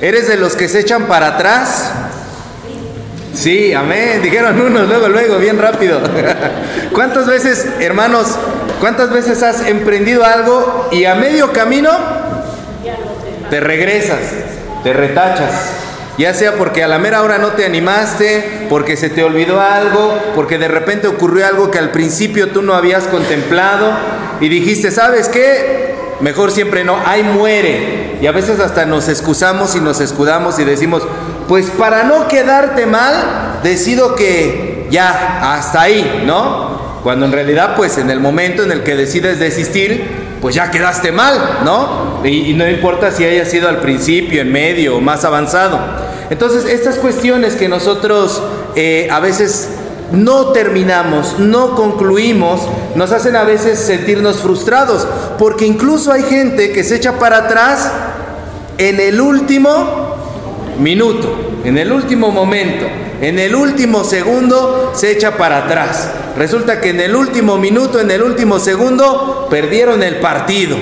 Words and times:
¿Eres 0.00 0.28
de 0.28 0.38
los 0.38 0.56
que 0.56 0.66
se 0.68 0.80
echan 0.80 1.06
para 1.06 1.28
atrás? 1.28 1.92
Sí, 3.34 3.74
amén. 3.74 4.22
Dijeron 4.22 4.58
unos 4.58 4.88
luego, 4.88 5.08
luego, 5.08 5.38
bien 5.38 5.58
rápido. 5.58 6.00
¿Cuántas 6.94 7.26
veces, 7.26 7.66
hermanos, 7.80 8.28
cuántas 8.80 9.10
veces 9.10 9.42
has 9.42 9.66
emprendido 9.66 10.24
algo 10.24 10.88
y 10.90 11.04
a 11.04 11.14
medio 11.14 11.52
camino 11.52 11.90
te 13.50 13.60
regresas, 13.60 14.20
te 14.82 14.92
retachas? 14.94 15.52
Ya 16.16 16.32
sea 16.34 16.54
porque 16.54 16.82
a 16.82 16.88
la 16.88 16.98
mera 16.98 17.22
hora 17.22 17.38
no 17.38 17.48
te 17.48 17.66
animaste, 17.66 18.66
porque 18.70 18.96
se 18.96 19.10
te 19.10 19.22
olvidó 19.22 19.60
algo, 19.60 20.18
porque 20.34 20.58
de 20.58 20.68
repente 20.68 21.08
ocurrió 21.08 21.46
algo 21.46 21.70
que 21.70 21.78
al 21.78 21.90
principio 21.90 22.48
tú 22.48 22.62
no 22.62 22.74
habías 22.74 23.04
contemplado 23.04 23.90
y 24.40 24.48
dijiste, 24.48 24.90
¿sabes 24.90 25.28
qué? 25.28 25.94
Mejor 26.20 26.52
siempre 26.52 26.84
no, 26.84 26.98
ahí 27.06 27.22
muere. 27.22 27.99
Y 28.20 28.26
a 28.26 28.32
veces 28.32 28.60
hasta 28.60 28.84
nos 28.84 29.08
excusamos 29.08 29.74
y 29.76 29.80
nos 29.80 30.00
escudamos 30.00 30.58
y 30.58 30.64
decimos, 30.64 31.02
pues 31.48 31.70
para 31.70 32.04
no 32.04 32.28
quedarte 32.28 32.86
mal, 32.86 33.60
decido 33.62 34.14
que 34.14 34.88
ya, 34.90 35.54
hasta 35.54 35.82
ahí, 35.82 36.24
¿no? 36.26 37.00
Cuando 37.02 37.26
en 37.26 37.32
realidad, 37.32 37.74
pues 37.76 37.96
en 37.96 38.10
el 38.10 38.20
momento 38.20 38.62
en 38.62 38.72
el 38.72 38.82
que 38.82 38.94
decides 38.94 39.38
desistir, 39.38 40.36
pues 40.40 40.54
ya 40.54 40.70
quedaste 40.70 41.12
mal, 41.12 41.60
¿no? 41.64 42.20
Y, 42.24 42.52
no 42.54 42.68
importa 42.68 43.10
si 43.10 43.24
haya 43.24 43.44
sido 43.44 43.68
al 43.68 43.78
principio, 43.78 44.42
en 44.42 44.52
medio 44.52 44.96
o 44.96 45.00
más 45.00 45.24
avanzado. 45.24 45.78
Entonces, 46.28 46.66
estas 46.66 46.96
cuestiones 46.96 47.54
que 47.56 47.68
nosotros 47.68 48.42
eh, 48.76 49.08
a 49.10 49.20
veces 49.20 49.70
no 50.12 50.46
terminamos, 50.48 51.38
no 51.38 51.74
concluimos, 51.74 52.62
nos 52.94 53.12
hacen 53.12 53.36
a 53.36 53.44
veces 53.44 53.78
sentirnos 53.78 54.38
frustrados, 54.38 55.06
porque 55.38 55.66
incluso 55.66 56.12
hay 56.12 56.22
gente 56.22 56.72
que 56.72 56.84
se 56.84 56.96
echa 56.96 57.18
para 57.18 57.38
atrás 57.38 57.90
en 58.80 58.98
el 58.98 59.20
último 59.20 60.16
minuto, 60.78 61.60
en 61.64 61.76
el 61.76 61.92
último 61.92 62.30
momento, 62.30 62.86
en 63.20 63.38
el 63.38 63.54
último 63.54 64.04
segundo 64.04 64.92
se 64.94 65.12
echa 65.12 65.36
para 65.36 65.58
atrás. 65.58 66.10
Resulta 66.38 66.80
que 66.80 66.88
en 66.88 67.00
el 67.00 67.14
último 67.14 67.58
minuto, 67.58 68.00
en 68.00 68.10
el 68.10 68.22
último 68.22 68.58
segundo, 68.58 69.48
perdieron 69.50 70.02
el 70.02 70.16
partido. 70.16 70.78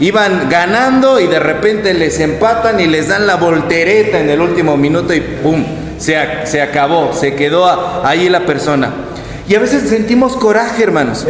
Iban 0.00 0.48
ganando 0.48 1.20
y 1.20 1.26
de 1.26 1.38
repente 1.38 1.92
les 1.92 2.18
empatan 2.18 2.80
y 2.80 2.86
les 2.86 3.08
dan 3.08 3.26
la 3.26 3.36
voltereta 3.36 4.18
en 4.20 4.30
el 4.30 4.40
último 4.40 4.78
minuto 4.78 5.12
y 5.12 5.20
¡pum! 5.20 5.62
Se, 5.98 6.16
acabó, 6.62 7.12
se 7.12 7.34
quedó 7.34 8.02
ahí 8.04 8.30
la 8.30 8.46
persona. 8.46 8.90
Y 9.46 9.54
a 9.54 9.58
veces 9.58 9.86
sentimos 9.90 10.34
coraje, 10.36 10.82
hermanos. 10.82 11.26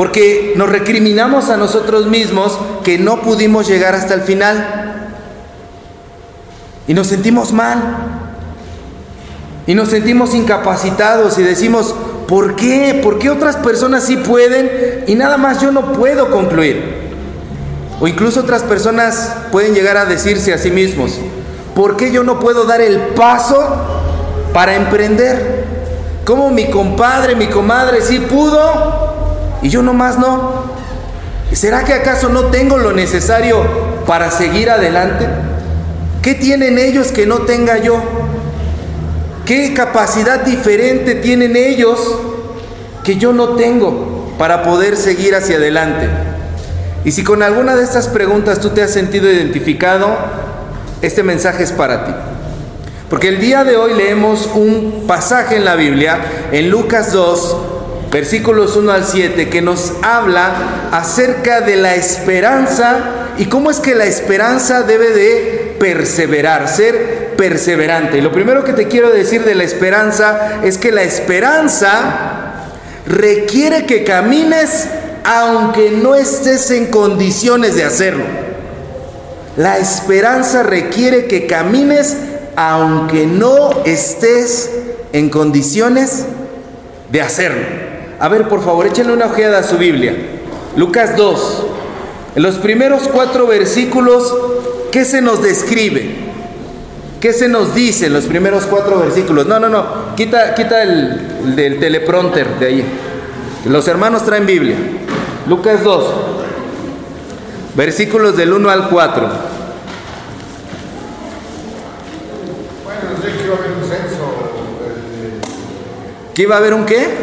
Porque 0.00 0.54
nos 0.56 0.70
recriminamos 0.70 1.50
a 1.50 1.58
nosotros 1.58 2.06
mismos 2.06 2.58
que 2.82 2.96
no 2.96 3.20
pudimos 3.20 3.68
llegar 3.68 3.94
hasta 3.94 4.14
el 4.14 4.22
final. 4.22 5.10
Y 6.88 6.94
nos 6.94 7.08
sentimos 7.08 7.52
mal. 7.52 7.98
Y 9.66 9.74
nos 9.74 9.90
sentimos 9.90 10.34
incapacitados 10.34 11.38
y 11.38 11.42
decimos, 11.42 11.94
¿por 12.26 12.56
qué? 12.56 12.98
¿Por 13.02 13.18
qué 13.18 13.28
otras 13.28 13.56
personas 13.56 14.04
sí 14.04 14.16
pueden 14.16 15.04
y 15.06 15.16
nada 15.16 15.36
más 15.36 15.60
yo 15.60 15.70
no 15.70 15.92
puedo 15.92 16.30
concluir? 16.30 17.10
O 18.00 18.08
incluso 18.08 18.40
otras 18.40 18.62
personas 18.62 19.34
pueden 19.52 19.74
llegar 19.74 19.98
a 19.98 20.06
decirse 20.06 20.54
a 20.54 20.56
sí 20.56 20.70
mismos, 20.70 21.18
¿por 21.74 21.98
qué 21.98 22.10
yo 22.10 22.24
no 22.24 22.40
puedo 22.40 22.64
dar 22.64 22.80
el 22.80 22.98
paso 23.08 23.62
para 24.54 24.76
emprender? 24.76 25.66
¿Cómo 26.24 26.48
mi 26.48 26.70
compadre, 26.70 27.34
mi 27.34 27.48
comadre 27.48 28.00
sí 28.00 28.18
pudo 28.20 29.09
y 29.62 29.68
yo 29.68 29.82
nomás 29.82 30.18
no? 30.18 30.70
¿Será 31.52 31.84
que 31.84 31.92
acaso 31.92 32.28
no 32.28 32.46
tengo 32.46 32.78
lo 32.78 32.92
necesario 32.92 33.62
para 34.06 34.30
seguir 34.30 34.70
adelante? 34.70 35.26
¿Qué 36.22 36.34
tienen 36.34 36.78
ellos 36.78 37.12
que 37.12 37.26
no 37.26 37.40
tenga 37.40 37.78
yo? 37.78 38.00
¿Qué 39.44 39.74
capacidad 39.74 40.40
diferente 40.40 41.16
tienen 41.16 41.56
ellos 41.56 41.98
que 43.02 43.16
yo 43.16 43.32
no 43.32 43.56
tengo 43.56 44.32
para 44.38 44.62
poder 44.62 44.96
seguir 44.96 45.34
hacia 45.34 45.56
adelante? 45.56 46.08
Y 47.04 47.12
si 47.12 47.24
con 47.24 47.42
alguna 47.42 47.74
de 47.74 47.82
estas 47.82 48.08
preguntas 48.08 48.60
tú 48.60 48.70
te 48.70 48.82
has 48.82 48.92
sentido 48.92 49.30
identificado, 49.30 50.08
este 51.02 51.22
mensaje 51.22 51.64
es 51.64 51.72
para 51.72 52.04
ti. 52.04 52.12
Porque 53.08 53.28
el 53.28 53.40
día 53.40 53.64
de 53.64 53.76
hoy 53.76 53.94
leemos 53.94 54.48
un 54.54 55.04
pasaje 55.08 55.56
en 55.56 55.64
la 55.64 55.74
Biblia, 55.74 56.18
en 56.52 56.70
Lucas 56.70 57.12
2, 57.12 57.56
versículos 58.10 58.76
1 58.76 58.92
al 58.92 59.04
7, 59.04 59.48
que 59.48 59.62
nos 59.62 59.92
habla 60.02 60.88
acerca 60.90 61.60
de 61.60 61.76
la 61.76 61.94
esperanza 61.94 62.98
y 63.38 63.46
cómo 63.46 63.70
es 63.70 63.78
que 63.78 63.94
la 63.94 64.04
esperanza 64.04 64.82
debe 64.82 65.10
de 65.10 65.76
perseverar, 65.78 66.68
ser 66.68 67.34
perseverante. 67.36 68.18
Y 68.18 68.20
lo 68.20 68.32
primero 68.32 68.64
que 68.64 68.72
te 68.72 68.88
quiero 68.88 69.10
decir 69.10 69.44
de 69.44 69.54
la 69.54 69.64
esperanza 69.64 70.60
es 70.62 70.76
que 70.76 70.92
la 70.92 71.02
esperanza 71.02 72.66
requiere 73.06 73.86
que 73.86 74.04
camines 74.04 74.88
aunque 75.24 75.90
no 75.90 76.14
estés 76.14 76.70
en 76.70 76.86
condiciones 76.86 77.76
de 77.76 77.84
hacerlo. 77.84 78.24
La 79.56 79.78
esperanza 79.78 80.62
requiere 80.62 81.26
que 81.26 81.46
camines 81.46 82.16
aunque 82.56 83.26
no 83.26 83.84
estés 83.84 84.70
en 85.12 85.30
condiciones 85.30 86.24
de 87.10 87.22
hacerlo. 87.22 87.89
A 88.20 88.28
ver, 88.28 88.48
por 88.48 88.62
favor, 88.62 88.86
échenle 88.86 89.14
una 89.14 89.26
ojeada 89.26 89.58
a 89.58 89.62
su 89.62 89.78
Biblia. 89.78 90.14
Lucas 90.76 91.16
2. 91.16 91.66
En 92.36 92.42
los 92.42 92.56
primeros 92.56 93.08
cuatro 93.08 93.46
versículos, 93.46 94.36
¿qué 94.92 95.06
se 95.06 95.22
nos 95.22 95.42
describe? 95.42 96.16
¿Qué 97.18 97.32
se 97.32 97.48
nos 97.48 97.74
dice 97.74 98.06
en 98.06 98.12
los 98.12 98.24
primeros 98.24 98.64
cuatro 98.64 98.98
versículos? 99.00 99.46
No, 99.46 99.58
no, 99.58 99.68
no. 99.70 100.14
Quita, 100.16 100.54
quita 100.54 100.82
el, 100.82 101.40
el 101.44 101.56
del 101.56 101.80
teleprompter 101.80 102.58
de 102.58 102.66
ahí. 102.66 102.84
Los 103.64 103.88
hermanos 103.88 104.24
traen 104.24 104.46
Biblia. 104.46 104.76
Lucas 105.48 105.82
2, 105.82 106.14
versículos 107.74 108.36
del 108.36 108.52
1 108.52 108.70
al 108.70 108.88
4. 108.88 109.22
Bueno, 112.84 113.00
nos 113.10 113.24
dice 113.24 113.36
que 113.38 113.44
iba 113.44 113.54
a 113.54 113.58
haber 113.58 113.70
un 113.72 113.82
censo. 113.82 114.34
¿Que 116.34 116.42
iba 116.42 116.54
a 116.54 116.58
haber 116.58 116.74
un 116.74 116.84
qué? 116.84 117.19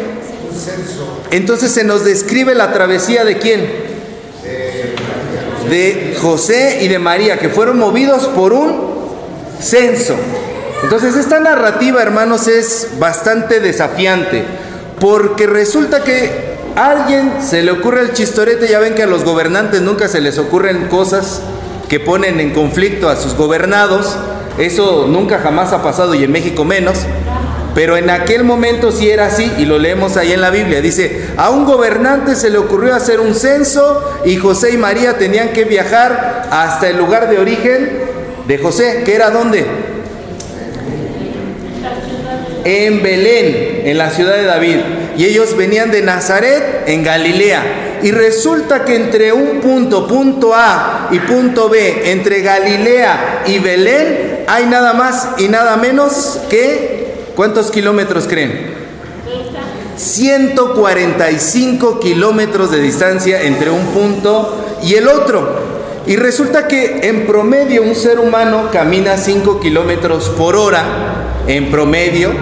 Entonces 1.30 1.72
se 1.72 1.84
nos 1.84 2.04
describe 2.04 2.54
la 2.54 2.72
travesía 2.72 3.24
de 3.24 3.38
quién? 3.38 3.88
De 5.68 6.16
José 6.20 6.78
y 6.82 6.88
de 6.88 6.98
María, 6.98 7.38
que 7.38 7.48
fueron 7.48 7.78
movidos 7.78 8.26
por 8.26 8.52
un 8.52 8.88
censo. 9.60 10.16
Entonces 10.82 11.16
esta 11.16 11.40
narrativa, 11.40 12.00
hermanos, 12.00 12.48
es 12.48 12.88
bastante 12.98 13.60
desafiante, 13.60 14.44
porque 15.00 15.46
resulta 15.46 16.02
que 16.02 16.56
a 16.76 16.90
alguien 16.90 17.32
se 17.42 17.62
le 17.62 17.72
ocurre 17.72 18.02
el 18.02 18.12
chistorete, 18.12 18.68
ya 18.68 18.78
ven 18.78 18.94
que 18.94 19.02
a 19.02 19.06
los 19.06 19.24
gobernantes 19.24 19.82
nunca 19.82 20.08
se 20.08 20.20
les 20.20 20.38
ocurren 20.38 20.88
cosas 20.88 21.42
que 21.88 22.00
ponen 22.00 22.38
en 22.40 22.52
conflicto 22.52 23.08
a 23.08 23.16
sus 23.16 23.34
gobernados, 23.34 24.16
eso 24.58 25.06
nunca 25.08 25.40
jamás 25.40 25.72
ha 25.72 25.82
pasado 25.82 26.14
y 26.14 26.24
en 26.24 26.32
México 26.32 26.64
menos. 26.64 26.98
Pero 27.74 27.96
en 27.96 28.10
aquel 28.10 28.44
momento 28.44 28.90
sí 28.90 29.10
era 29.10 29.26
así 29.26 29.52
y 29.58 29.64
lo 29.64 29.78
leemos 29.78 30.16
ahí 30.16 30.32
en 30.32 30.40
la 30.40 30.50
Biblia. 30.50 30.80
Dice, 30.80 31.26
a 31.36 31.50
un 31.50 31.64
gobernante 31.64 32.34
se 32.34 32.50
le 32.50 32.58
ocurrió 32.58 32.94
hacer 32.94 33.20
un 33.20 33.34
censo 33.34 34.20
y 34.24 34.36
José 34.36 34.72
y 34.72 34.78
María 34.78 35.18
tenían 35.18 35.50
que 35.50 35.64
viajar 35.64 36.48
hasta 36.50 36.88
el 36.88 36.96
lugar 36.96 37.30
de 37.30 37.38
origen 37.38 37.90
de 38.46 38.58
José, 38.58 39.02
que 39.04 39.14
era 39.14 39.30
dónde? 39.30 39.64
En 42.64 43.02
Belén, 43.02 43.82
en 43.84 43.98
la 43.98 44.10
ciudad 44.10 44.34
de 44.34 44.44
David. 44.44 44.78
Y 45.16 45.26
ellos 45.26 45.56
venían 45.56 45.90
de 45.90 46.02
Nazaret, 46.02 46.84
en 46.86 47.04
Galilea. 47.04 48.00
Y 48.02 48.10
resulta 48.10 48.84
que 48.84 48.96
entre 48.96 49.32
un 49.32 49.60
punto, 49.60 50.06
punto 50.06 50.54
A 50.54 51.08
y 51.10 51.18
punto 51.20 51.68
B, 51.68 52.10
entre 52.10 52.40
Galilea 52.40 53.42
y 53.46 53.58
Belén, 53.58 54.44
hay 54.46 54.66
nada 54.66 54.94
más 54.94 55.28
y 55.38 55.48
nada 55.48 55.76
menos 55.76 56.40
que 56.48 56.97
¿Cuántos 57.38 57.70
kilómetros 57.70 58.26
creen? 58.26 58.74
145 59.96 62.00
kilómetros 62.00 62.72
de 62.72 62.80
distancia 62.80 63.44
entre 63.44 63.70
un 63.70 63.86
punto 63.92 64.56
y 64.82 64.96
el 64.96 65.06
otro. 65.06 65.48
Y 66.04 66.16
resulta 66.16 66.66
que 66.66 67.08
en 67.08 67.28
promedio 67.28 67.84
un 67.84 67.94
ser 67.94 68.18
humano 68.18 68.70
camina 68.72 69.16
5 69.16 69.60
kilómetros 69.60 70.30
por 70.30 70.56
hora, 70.56 70.82
en 71.46 71.70
promedio, 71.70 72.32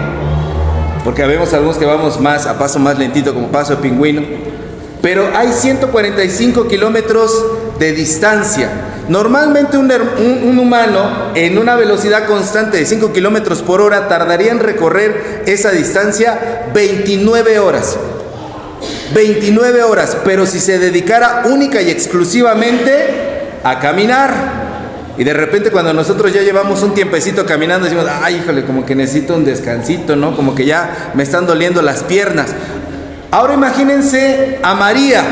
porque 1.03 1.27
vemos 1.27 1.53
algunos 1.53 1.77
que 1.77 1.85
vamos 1.85 2.19
más 2.19 2.47
a 2.47 2.57
paso 2.57 2.79
más 2.79 2.97
lentito 2.97 3.35
como 3.35 3.49
paso 3.49 3.75
de 3.75 3.83
pingüino, 3.83 4.23
pero 5.03 5.29
hay 5.35 5.53
145 5.53 6.67
kilómetros 6.67 7.45
de 7.77 7.91
distancia. 7.91 8.86
Normalmente 9.09 9.77
un, 9.77 10.59
humano 10.59 11.31
en 11.33 11.57
una 11.57 11.75
velocidad 11.75 12.25
constante 12.25 12.77
de 12.77 12.85
5 12.85 13.13
kilómetros 13.13 13.61
por 13.61 13.79
hora 13.79 14.07
tardaría 14.09 14.51
en 14.51 14.59
recorrer 14.59 15.43
esa 15.45 15.71
distancia 15.71 16.67
29 16.73 17.59
horas. 17.59 17.97
29 19.13 19.83
horas, 19.83 20.17
pero 20.25 20.45
si 20.45 20.59
se 20.59 20.77
dedicara 20.77 21.43
única 21.45 21.81
y 21.81 21.89
exclusivamente 21.89 23.47
a 23.63 23.79
caminar. 23.79 24.67
Y 25.17 25.23
de 25.23 25.33
repente 25.33 25.71
cuando 25.71 25.93
nosotros 25.93 26.33
ya 26.33 26.41
llevamos 26.41 26.83
un 26.83 26.93
tiempecito 26.93 27.45
caminando, 27.45 27.85
decimos, 27.85 28.05
ay, 28.21 28.35
híjole, 28.35 28.65
como 28.65 28.85
que 28.85 28.93
necesito 28.93 29.35
un 29.35 29.45
descansito, 29.45 30.15
¿no? 30.15 30.35
Como 30.35 30.53
que 30.53 30.65
ya 30.65 31.11
me 31.15 31.23
están 31.23 31.47
doliendo 31.47 31.81
las 31.81 32.03
piernas. 32.03 32.47
Ahora 33.31 33.53
imagínense 33.55 34.59
a 34.61 34.75
María, 34.75 35.23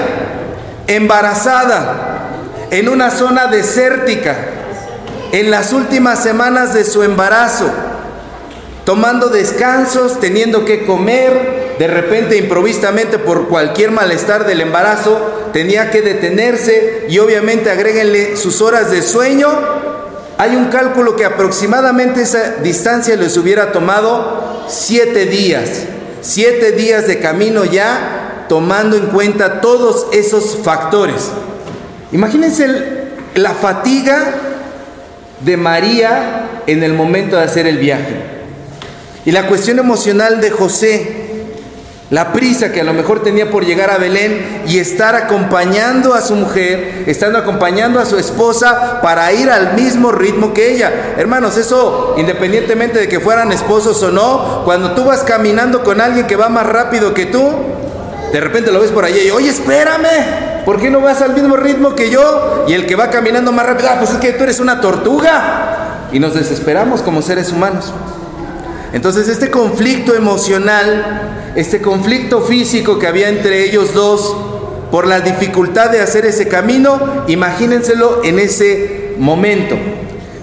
embarazada, 0.87 2.14
en 2.71 2.89
una 2.89 3.11
zona 3.11 3.47
desértica, 3.47 4.35
en 5.31 5.51
las 5.51 5.73
últimas 5.73 6.23
semanas 6.23 6.73
de 6.73 6.83
su 6.85 7.03
embarazo, 7.03 7.69
tomando 8.85 9.29
descansos, 9.29 10.19
teniendo 10.19 10.63
que 10.63 10.85
comer, 10.85 11.75
de 11.79 11.87
repente 11.87 12.37
improvistamente 12.37 13.19
por 13.19 13.47
cualquier 13.47 13.91
malestar 13.91 14.45
del 14.45 14.61
embarazo, 14.61 15.49
tenía 15.51 15.89
que 15.91 16.01
detenerse 16.01 17.05
y 17.09 17.19
obviamente 17.19 17.69
agréguenle 17.69 18.37
sus 18.37 18.61
horas 18.61 18.91
de 18.91 19.01
sueño. 19.01 19.49
Hay 20.37 20.55
un 20.55 20.65
cálculo 20.65 21.15
que 21.15 21.25
aproximadamente 21.25 22.21
esa 22.21 22.57
distancia 22.61 23.15
les 23.15 23.37
hubiera 23.37 23.71
tomado 23.71 24.65
siete 24.67 25.25
días, 25.25 25.83
siete 26.21 26.73
días 26.73 27.07
de 27.07 27.19
camino 27.19 27.65
ya, 27.65 28.45
tomando 28.47 28.95
en 28.95 29.07
cuenta 29.07 29.61
todos 29.61 30.07
esos 30.11 30.57
factores. 30.63 31.29
Imagínense 32.11 32.67
la 33.35 33.53
fatiga 33.53 34.23
de 35.41 35.57
María 35.57 36.61
en 36.67 36.83
el 36.83 36.93
momento 36.93 37.35
de 37.35 37.43
hacer 37.43 37.67
el 37.67 37.77
viaje. 37.77 38.15
Y 39.25 39.31
la 39.31 39.47
cuestión 39.47 39.79
emocional 39.79 40.39
de 40.39 40.51
José, 40.51 41.25
la 42.11 42.31
prisa 42.31 42.71
que 42.71 42.81
a 42.81 42.83
lo 42.83 42.93
mejor 42.93 43.23
tenía 43.23 43.49
por 43.49 43.65
llegar 43.65 43.89
a 43.89 43.97
Belén 43.97 44.61
y 44.67 44.77
estar 44.77 45.15
acompañando 45.15 46.13
a 46.13 46.21
su 46.21 46.35
mujer, 46.35 47.03
estando 47.07 47.39
acompañando 47.39 47.99
a 47.99 48.05
su 48.05 48.17
esposa 48.17 49.01
para 49.01 49.33
ir 49.33 49.49
al 49.49 49.73
mismo 49.73 50.11
ritmo 50.11 50.53
que 50.53 50.75
ella. 50.75 51.15
Hermanos, 51.17 51.57
eso 51.57 52.13
independientemente 52.17 52.99
de 52.99 53.09
que 53.09 53.19
fueran 53.19 53.51
esposos 53.51 54.01
o 54.03 54.11
no, 54.11 54.61
cuando 54.63 54.91
tú 54.91 55.05
vas 55.05 55.23
caminando 55.23 55.83
con 55.83 55.99
alguien 55.99 56.27
que 56.27 56.35
va 56.35 56.47
más 56.49 56.67
rápido 56.67 57.15
que 57.15 57.25
tú, 57.25 57.51
de 58.31 58.39
repente 58.39 58.71
lo 58.71 58.81
ves 58.81 58.91
por 58.91 59.05
allí 59.05 59.21
y, 59.21 59.31
oye, 59.31 59.49
espérame, 59.49 60.44
¿por 60.65 60.81
qué 60.81 60.89
no 60.89 60.99
vas 60.99 61.21
al 61.21 61.33
mismo 61.33 61.55
ritmo 61.55 61.95
que 61.95 62.09
yo? 62.09 62.65
Y 62.67 62.73
el 62.73 62.85
que 62.85 62.95
va 62.95 63.09
caminando 63.09 63.51
más 63.51 63.65
rápido, 63.65 63.89
ah, 63.91 63.95
pues 63.99 64.11
es 64.11 64.17
que 64.17 64.33
tú 64.33 64.43
eres 64.43 64.59
una 64.59 64.81
tortuga. 64.81 66.07
Y 66.11 66.19
nos 66.19 66.33
desesperamos 66.33 67.01
como 67.01 67.21
seres 67.21 67.51
humanos. 67.51 67.93
Entonces 68.93 69.27
este 69.27 69.51
conflicto 69.51 70.15
emocional, 70.15 71.51
este 71.55 71.81
conflicto 71.81 72.41
físico 72.41 72.97
que 72.97 73.07
había 73.07 73.29
entre 73.29 73.63
ellos 73.63 73.93
dos 73.93 74.35
por 74.91 75.07
la 75.07 75.19
dificultad 75.19 75.89
de 75.89 76.01
hacer 76.01 76.25
ese 76.25 76.47
camino, 76.47 77.25
imagínenselo 77.27 78.23
en 78.23 78.39
ese 78.39 79.15
momento. 79.17 79.75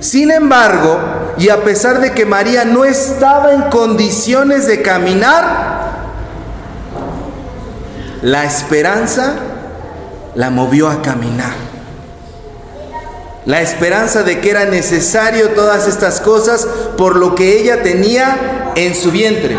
Sin 0.01 0.31
embargo, 0.31 0.99
y 1.39 1.49
a 1.49 1.63
pesar 1.63 2.01
de 2.01 2.13
que 2.13 2.27
María 2.27 2.65
no 2.65 2.85
estaba 2.85 3.53
en 3.53 3.63
condiciones 3.71 4.67
de 4.67 4.83
caminar, 4.83 5.93
la 8.21 8.45
esperanza 8.45 9.35
la 10.35 10.51
movió 10.51 10.89
a 10.89 11.03
caminar. 11.03 11.53
La 13.45 13.61
esperanza 13.61 14.23
de 14.23 14.39
que 14.41 14.51
era 14.51 14.67
necesario 14.67 15.51
todas 15.51 15.89
estas 15.89 16.21
cosas 16.21 16.67
por 16.97 17.17
lo 17.17 17.35
que 17.35 17.59
ella 17.59 17.83
tenía 17.83 18.73
en 18.77 18.95
su 18.95 19.11
vientre. 19.11 19.57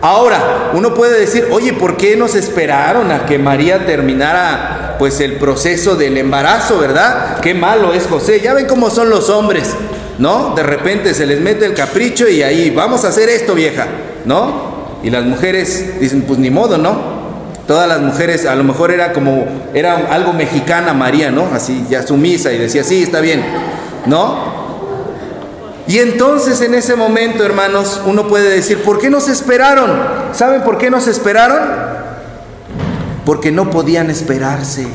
Ahora, 0.00 0.70
uno 0.72 0.94
puede 0.94 1.18
decir, 1.18 1.48
oye, 1.50 1.72
¿por 1.72 1.96
qué 1.96 2.16
nos 2.16 2.34
esperaron 2.34 3.10
a 3.10 3.26
que 3.26 3.38
María 3.38 3.84
terminara 3.84 4.96
pues 4.98 5.20
el 5.20 5.34
proceso 5.36 5.96
del 5.96 6.16
embarazo, 6.16 6.78
verdad? 6.78 7.40
Qué 7.40 7.54
malo 7.54 7.92
es 7.92 8.06
José. 8.06 8.40
Ya 8.40 8.54
ven 8.54 8.66
cómo 8.66 8.88
son 8.88 9.10
los 9.10 9.28
hombres, 9.28 9.74
¿no? 10.18 10.54
De 10.54 10.62
repente 10.62 11.12
se 11.12 11.26
les 11.26 11.40
mete 11.40 11.66
el 11.66 11.74
capricho 11.74 12.28
y 12.28 12.42
ahí, 12.42 12.70
vamos 12.70 13.04
a 13.04 13.08
hacer 13.08 13.28
esto, 13.28 13.54
vieja, 13.54 13.86
¿no? 14.24 14.76
Y 15.02 15.10
las 15.10 15.24
mujeres 15.24 16.00
dicen, 16.00 16.22
pues 16.22 16.38
ni 16.38 16.50
modo, 16.50 16.78
¿no? 16.78 17.15
Todas 17.66 17.88
las 17.88 18.00
mujeres, 18.00 18.46
a 18.46 18.54
lo 18.54 18.62
mejor 18.62 18.92
era 18.92 19.12
como, 19.12 19.46
era 19.74 20.08
algo 20.10 20.32
mexicana 20.32 20.92
María, 20.92 21.30
¿no? 21.30 21.48
Así, 21.52 21.84
ya 21.90 22.06
sumisa 22.06 22.52
y 22.52 22.58
decía, 22.58 22.84
sí, 22.84 23.02
está 23.02 23.20
bien, 23.20 23.44
¿no? 24.06 24.54
Y 25.88 25.98
entonces 25.98 26.60
en 26.60 26.74
ese 26.74 26.96
momento, 26.96 27.44
hermanos, 27.44 28.00
uno 28.06 28.28
puede 28.28 28.50
decir, 28.50 28.82
¿por 28.82 28.98
qué 28.98 29.10
nos 29.10 29.28
esperaron? 29.28 29.90
¿Saben 30.32 30.62
por 30.62 30.78
qué 30.78 30.90
nos 30.90 31.06
esperaron? 31.06 31.60
Porque 33.24 33.50
no 33.50 33.70
podían 33.70 34.10
esperarse. 34.10 34.86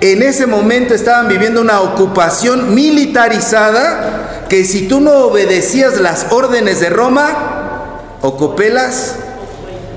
En 0.00 0.22
ese 0.22 0.46
momento 0.46 0.94
estaban 0.94 1.28
viviendo 1.28 1.60
una 1.60 1.80
ocupación 1.80 2.74
militarizada 2.74 4.46
que 4.48 4.64
si 4.64 4.86
tú 4.86 5.00
no 5.00 5.12
obedecías 5.26 6.00
las 6.00 6.26
órdenes 6.30 6.80
de 6.80 6.88
Roma, 6.88 7.58
o 8.22 8.36
copelas 8.36 9.16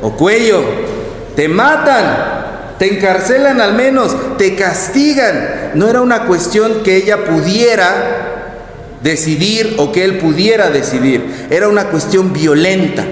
o 0.02 0.12
cuello, 0.12 0.64
te 1.36 1.48
matan, 1.48 2.76
te 2.78 2.96
encarcelan 2.96 3.62
al 3.62 3.74
menos, 3.74 4.38
te 4.38 4.56
castigan. 4.56 5.72
No 5.76 5.88
era 5.88 6.02
una 6.02 6.26
cuestión 6.26 6.84
que 6.84 6.98
ella 6.98 7.26
pudiera 7.26 8.32
decidir 9.02 9.76
o 9.78 9.92
que 9.92 10.04
él 10.04 10.18
pudiera 10.18 10.70
decidir, 10.70 11.48
era 11.50 11.68
una 11.68 11.86
cuestión 11.86 12.34
violenta, 12.34 13.04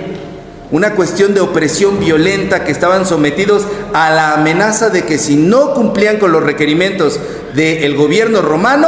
una 0.72 0.92
cuestión 0.92 1.34
de 1.34 1.42
opresión 1.42 2.00
violenta 2.00 2.64
que 2.64 2.72
estaban 2.72 3.06
sometidos 3.06 3.66
a 3.94 4.12
la 4.12 4.34
amenaza 4.34 4.90
de 4.90 5.04
que 5.04 5.18
si 5.18 5.36
no 5.36 5.74
cumplían 5.74 6.18
con 6.18 6.32
los 6.32 6.44
requerimientos 6.44 7.20
del 7.56 7.96
gobierno 7.96 8.42
romano, 8.42 8.88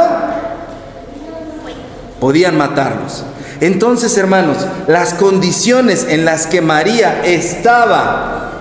podían 2.20 2.56
matarlos. 2.56 3.24
Entonces, 3.60 4.16
hermanos, 4.16 4.58
las 4.86 5.14
condiciones 5.14 6.06
en 6.08 6.24
las 6.24 6.46
que 6.46 6.60
María 6.60 7.22
estaba 7.24 8.51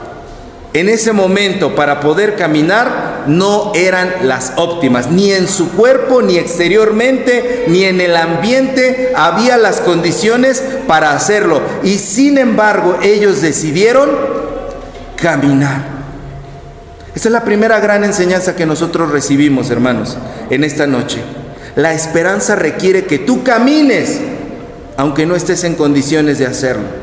en 0.73 0.88
ese 0.88 1.12
momento 1.12 1.75
para 1.75 2.00
poder 2.00 2.35
caminar 2.35 3.25
no 3.27 3.73
eran 3.75 4.13
las 4.23 4.53
óptimas, 4.56 5.12
ni 5.12 5.31
en 5.31 5.47
su 5.47 5.71
cuerpo, 5.71 6.21
ni 6.21 6.38
exteriormente, 6.38 7.65
ni 7.68 7.83
en 7.83 8.00
el 8.00 8.15
ambiente 8.15 9.12
había 9.15 9.57
las 9.57 9.81
condiciones 9.81 10.63
para 10.88 11.12
hacerlo. 11.12 11.62
Y 11.83 11.97
sin 11.97 12.38
embargo 12.38 12.97
ellos 13.01 13.41
decidieron 13.41 14.09
caminar. 15.18 15.91
Esa 17.13 17.27
es 17.27 17.33
la 17.33 17.44
primera 17.44 17.79
gran 17.81 18.06
enseñanza 18.06 18.56
que 18.56 18.65
nosotros 18.65 19.12
recibimos, 19.12 19.69
hermanos, 19.69 20.17
en 20.50 20.63
esta 20.63 20.88
noche. 20.88 21.21
La 21.75 21.94
esperanza 21.94 22.56
requiere 22.56 23.06
que 23.06 23.19
tú 23.19 23.44
camines, 23.44 24.19
aunque 24.95 25.25
no 25.25 25.35
estés 25.35 25.65
en 25.65 25.75
condiciones 25.75 26.39
de 26.39 26.46
hacerlo. 26.46 27.01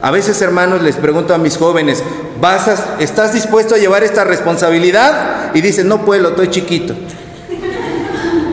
A 0.00 0.10
veces, 0.10 0.42
hermanos, 0.42 0.82
les 0.82 0.96
pregunto 0.96 1.32
a 1.32 1.38
mis 1.38 1.56
jóvenes, 1.56 2.02
¿vas 2.42 2.68
¿estás 2.98 3.32
dispuesto 3.32 3.76
a 3.76 3.78
llevar 3.78 4.02
esta 4.02 4.24
responsabilidad? 4.24 5.54
Y 5.54 5.60
dicen, 5.60 5.86
no 5.86 6.04
puedo, 6.04 6.30
estoy 6.30 6.50
chiquito. 6.50 6.92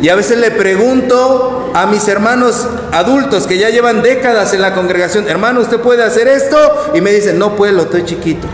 Y 0.04 0.10
a 0.10 0.16
veces 0.16 0.38
le 0.38 0.52
pregunto 0.52 1.72
a 1.74 1.88
mis 1.88 2.08
hermanos 2.08 2.68
adultos 2.92 3.48
que 3.48 3.58
ya 3.58 3.70
llevan 3.70 4.04
décadas 4.04 4.54
en 4.54 4.62
la 4.62 4.76
congregación, 4.76 5.28
hermano, 5.28 5.62
¿usted 5.62 5.80
puede 5.80 6.04
hacer 6.04 6.28
esto? 6.28 6.58
Y 6.94 7.02
me 7.02 7.12
dicen, 7.12 7.40
no 7.40 7.56
puedo, 7.56 7.82
estoy 7.82 8.06
chiquito. 8.06 8.48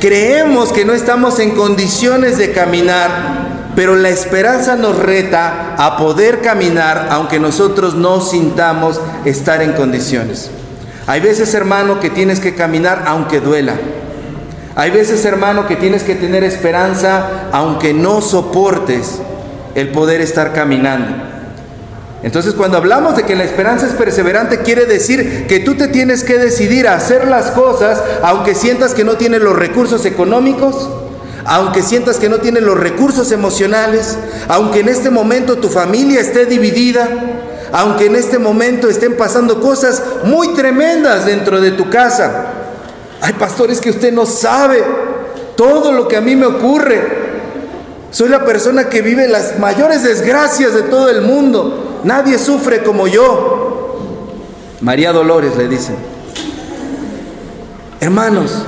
Creemos 0.00 0.70
que 0.70 0.84
no 0.84 0.92
estamos 0.92 1.38
en 1.38 1.52
condiciones 1.52 2.36
de 2.36 2.52
caminar, 2.52 3.70
pero 3.74 3.96
la 3.96 4.10
esperanza 4.10 4.76
nos 4.76 4.98
reta 4.98 5.76
a 5.78 5.96
poder 5.96 6.42
caminar 6.42 7.08
aunque 7.10 7.40
nosotros 7.40 7.94
no 7.94 8.20
sintamos 8.20 9.00
estar 9.24 9.62
en 9.62 9.72
condiciones. 9.72 10.50
Hay 11.10 11.18
veces, 11.18 11.52
hermano, 11.54 11.98
que 11.98 12.08
tienes 12.08 12.38
que 12.38 12.54
caminar 12.54 13.02
aunque 13.08 13.40
duela. 13.40 13.74
Hay 14.76 14.92
veces, 14.92 15.24
hermano, 15.24 15.66
que 15.66 15.74
tienes 15.74 16.04
que 16.04 16.14
tener 16.14 16.44
esperanza 16.44 17.48
aunque 17.50 17.92
no 17.92 18.20
soportes 18.20 19.18
el 19.74 19.88
poder 19.88 20.20
estar 20.20 20.52
caminando. 20.52 21.16
Entonces, 22.22 22.54
cuando 22.54 22.76
hablamos 22.76 23.16
de 23.16 23.24
que 23.24 23.34
la 23.34 23.42
esperanza 23.42 23.88
es 23.88 23.94
perseverante, 23.94 24.60
quiere 24.60 24.86
decir 24.86 25.48
que 25.48 25.58
tú 25.58 25.74
te 25.74 25.88
tienes 25.88 26.22
que 26.22 26.38
decidir 26.38 26.86
a 26.86 26.94
hacer 26.94 27.26
las 27.26 27.50
cosas 27.50 28.00
aunque 28.22 28.54
sientas 28.54 28.94
que 28.94 29.02
no 29.02 29.14
tienes 29.14 29.40
los 29.40 29.56
recursos 29.56 30.04
económicos, 30.06 30.88
aunque 31.44 31.82
sientas 31.82 32.18
que 32.18 32.28
no 32.28 32.38
tienes 32.38 32.62
los 32.62 32.78
recursos 32.78 33.32
emocionales, 33.32 34.16
aunque 34.46 34.78
en 34.78 34.88
este 34.88 35.10
momento 35.10 35.58
tu 35.58 35.70
familia 35.70 36.20
esté 36.20 36.46
dividida, 36.46 37.08
aunque 37.72 38.06
en 38.06 38.16
este 38.16 38.38
momento 38.38 38.88
estén 38.88 39.16
pasando 39.16 39.60
cosas 39.60 40.02
muy 40.24 40.54
tremendas 40.54 41.26
dentro 41.26 41.60
de 41.60 41.72
tu 41.72 41.88
casa. 41.88 42.46
Hay 43.20 43.34
pastores 43.34 43.80
que 43.80 43.90
usted 43.90 44.12
no 44.12 44.26
sabe 44.26 44.82
todo 45.56 45.92
lo 45.92 46.08
que 46.08 46.16
a 46.16 46.20
mí 46.20 46.36
me 46.36 46.46
ocurre. 46.46 47.20
Soy 48.10 48.28
la 48.28 48.44
persona 48.44 48.88
que 48.88 49.02
vive 49.02 49.28
las 49.28 49.58
mayores 49.58 50.02
desgracias 50.02 50.74
de 50.74 50.82
todo 50.82 51.08
el 51.08 51.22
mundo. 51.22 52.00
Nadie 52.02 52.38
sufre 52.38 52.82
como 52.82 53.06
yo. 53.06 53.98
María 54.80 55.12
Dolores 55.12 55.56
le 55.56 55.68
dicen. 55.68 55.96
Hermanos, 58.00 58.64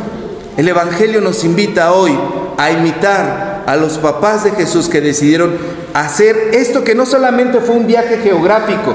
el 0.56 0.68
Evangelio 0.68 1.22
nos 1.22 1.42
invita 1.44 1.92
hoy 1.92 2.16
a 2.58 2.70
imitar 2.70 3.64
a 3.66 3.76
los 3.76 3.98
papás 3.98 4.44
de 4.44 4.50
Jesús 4.50 4.88
que 4.88 5.00
decidieron 5.00 5.56
hacer 5.94 6.50
esto 6.52 6.84
que 6.84 6.94
no 6.94 7.06
solamente 7.06 7.60
fue 7.60 7.76
un 7.76 7.86
viaje 7.86 8.18
geográfico, 8.18 8.94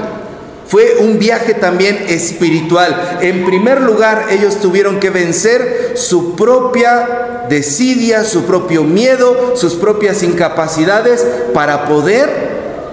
fue 0.68 0.96
un 1.00 1.18
viaje 1.18 1.54
también 1.54 2.04
espiritual. 2.08 3.18
En 3.22 3.46
primer 3.46 3.80
lugar, 3.80 4.26
ellos 4.30 4.60
tuvieron 4.60 5.00
que 5.00 5.08
vencer 5.08 5.92
su 5.94 6.36
propia 6.36 7.46
desidia, 7.48 8.22
su 8.22 8.44
propio 8.44 8.84
miedo, 8.84 9.56
sus 9.56 9.74
propias 9.74 10.22
incapacidades 10.22 11.26
para 11.54 11.86
poder 11.86 12.28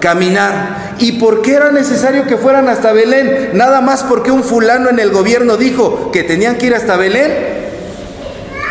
caminar. 0.00 0.94
¿Y 0.98 1.12
por 1.12 1.42
qué 1.42 1.54
era 1.54 1.70
necesario 1.70 2.26
que 2.26 2.38
fueran 2.38 2.68
hasta 2.70 2.92
Belén? 2.92 3.50
Nada 3.52 3.82
más 3.82 4.02
porque 4.02 4.30
un 4.30 4.42
fulano 4.42 4.88
en 4.88 4.98
el 4.98 5.10
gobierno 5.10 5.58
dijo 5.58 6.10
que 6.12 6.22
tenían 6.22 6.56
que 6.56 6.66
ir 6.66 6.74
hasta 6.74 6.96
Belén. 6.96 7.30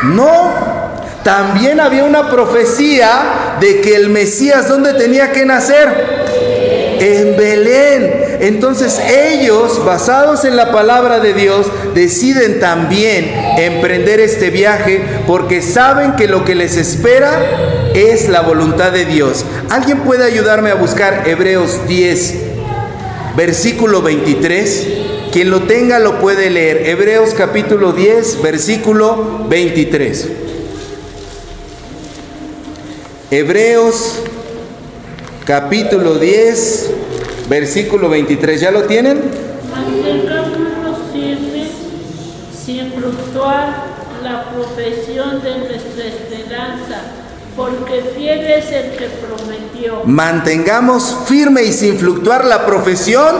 No, 0.03 0.51
también 1.25 1.79
había 1.79 2.03
una 2.03 2.29
profecía 2.29 3.57
de 3.59 3.81
que 3.81 3.95
el 3.95 4.09
Mesías, 4.11 4.69
¿dónde 4.69 4.93
tenía 4.93 5.31
que 5.31 5.43
nacer? 5.43 5.89
En 6.99 7.35
Belén. 7.35 8.37
Entonces 8.41 8.99
ellos, 8.99 9.83
basados 9.83 10.45
en 10.45 10.55
la 10.55 10.71
palabra 10.71 11.19
de 11.19 11.33
Dios, 11.33 11.65
deciden 11.95 12.59
también 12.59 13.33
emprender 13.57 14.19
este 14.19 14.51
viaje 14.51 15.01
porque 15.25 15.63
saben 15.63 16.15
que 16.15 16.27
lo 16.27 16.45
que 16.45 16.53
les 16.53 16.77
espera 16.77 17.31
es 17.95 18.29
la 18.29 18.41
voluntad 18.41 18.91
de 18.91 19.05
Dios. 19.05 19.45
¿Alguien 19.71 20.01
puede 20.01 20.25
ayudarme 20.25 20.69
a 20.69 20.75
buscar 20.75 21.23
Hebreos 21.27 21.87
10, 21.87 22.35
versículo 23.35 24.03
23? 24.03 24.87
Quien 25.31 25.49
lo 25.49 25.63
tenga 25.63 25.97
lo 25.97 26.19
puede 26.19 26.51
leer. 26.51 26.85
Hebreos 26.85 27.33
capítulo 27.35 27.93
10, 27.93 28.43
versículo 28.43 29.47
23. 29.49 30.44
Hebreos 33.31 34.19
capítulo 35.45 36.19
10, 36.19 36.91
versículo 37.49 38.07
23. 38.07 38.61
¿Ya 38.61 38.69
lo 38.69 38.83
tienen? 38.83 39.19
Mantengámonos 39.71 40.99
firmes 41.11 41.69
sin 42.63 42.91
fluctuar 42.93 43.83
la 44.23 44.51
profesión 44.51 45.41
de 45.41 45.57
nuestra 45.57 46.05
esperanza, 46.05 47.01
porque 47.55 48.03
fiel 48.15 48.45
es 48.45 48.71
el 48.71 48.91
que 48.91 49.07
prometió. 49.07 50.03
Mantengamos 50.05 51.17
firme 51.25 51.63
y 51.63 51.73
sin 51.73 51.97
fluctuar 51.97 52.45
la 52.45 52.63
profesión 52.67 53.35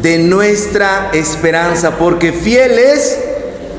de 0.00 0.18
nuestra 0.18 1.10
esperanza, 1.12 1.98
porque 1.98 2.32
fiel 2.32 2.78
es 2.78 3.25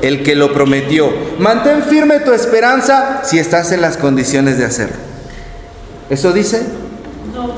el 0.02 0.22
que 0.22 0.34
lo 0.34 0.52
prometió. 0.52 1.10
Mantén 1.38 1.82
firme 1.82 2.20
tu 2.20 2.32
esperanza 2.32 3.22
si 3.24 3.38
estás 3.38 3.72
en 3.72 3.80
las 3.80 3.96
condiciones 3.96 4.58
de 4.58 4.64
hacerlo. 4.64 4.96
¿Eso 6.10 6.32
dice? 6.32 6.62
No, 7.34 7.52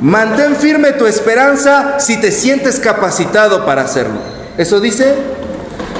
Mantén 0.00 0.54
firme 0.56 0.92
tu 0.92 1.06
esperanza 1.06 1.98
si 1.98 2.18
te 2.18 2.30
sientes 2.30 2.78
capacitado 2.78 3.64
para 3.64 3.82
hacerlo. 3.82 4.20
¿Eso 4.56 4.80
dice? 4.80 5.14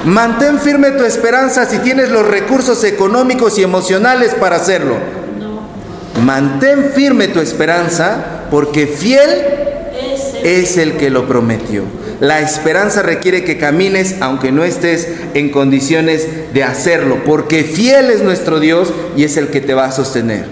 Mantén 0.05 0.59
firme 0.59 0.91
tu 0.91 1.03
esperanza 1.03 1.65
si 1.65 1.79
tienes 1.79 2.09
los 2.09 2.25
recursos 2.25 2.83
económicos 2.83 3.57
y 3.57 3.63
emocionales 3.63 4.33
para 4.35 4.55
hacerlo. 4.55 4.95
no. 5.37 6.21
Mantén 6.21 6.91
firme 6.95 7.27
tu 7.27 7.39
esperanza 7.39 8.45
porque 8.49 8.87
fiel 8.87 9.29
Es 9.29 10.33
el 10.35 10.45
es 10.45 10.77
el 10.77 10.97
que 10.97 11.09
lo 11.09 11.27
prometió. 11.27 11.83
La 12.19 12.41
esperanza 12.41 13.01
requiere 13.01 13.43
que 13.45 13.57
camines 13.57 14.15
aunque 14.19 14.51
no 14.51 14.63
estés 14.63 15.07
en 15.33 15.49
condiciones 15.49 16.53
de 16.53 16.63
hacerlo, 16.63 17.19
porque 17.25 17.63
fiel 17.63 18.09
es 18.11 18.21
nuestro 18.21 18.59
Dios 18.59 18.93
y 19.15 19.23
es 19.23 19.37
el 19.37 19.47
que 19.47 19.61
te 19.61 19.73
va 19.73 19.85
a 19.85 19.91
sostener. 19.91 20.45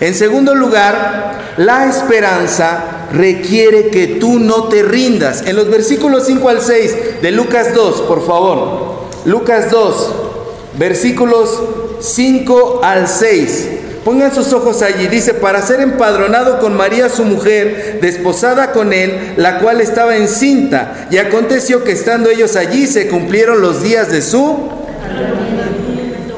En 0.00 0.14
segundo 0.14 0.54
lugar, 0.54 1.54
la 1.58 1.86
esperanza 1.86 3.08
requiere 3.12 3.88
que 3.88 4.06
tú 4.06 4.38
no 4.38 4.68
te 4.68 4.82
rindas. 4.82 5.42
En 5.46 5.56
los 5.56 5.68
versículos 5.68 6.24
5 6.26 6.48
al 6.48 6.62
6 6.62 6.96
de 7.20 7.30
Lucas 7.32 7.74
2, 7.74 8.02
por 8.02 8.26
favor. 8.26 9.08
Lucas 9.26 9.70
2, 9.70 10.14
versículos 10.78 11.62
5 12.00 12.80
al 12.82 13.06
6. 13.06 13.68
Pongan 14.04 14.34
sus 14.34 14.52
ojos 14.52 14.82
allí. 14.82 15.08
Dice, 15.08 15.34
para 15.34 15.60
ser 15.62 15.80
empadronado 15.80 16.58
con 16.58 16.76
María 16.76 17.08
su 17.08 17.24
mujer, 17.24 17.98
desposada 18.00 18.72
con 18.72 18.92
él, 18.92 19.34
la 19.36 19.58
cual 19.58 19.80
estaba 19.80 20.16
encinta. 20.16 21.06
Y 21.10 21.18
aconteció 21.18 21.84
que 21.84 21.92
estando 21.92 22.30
ellos 22.30 22.56
allí 22.56 22.86
se 22.86 23.08
cumplieron 23.08 23.60
los 23.60 23.82
días 23.82 24.10
de 24.10 24.22
su... 24.22 24.70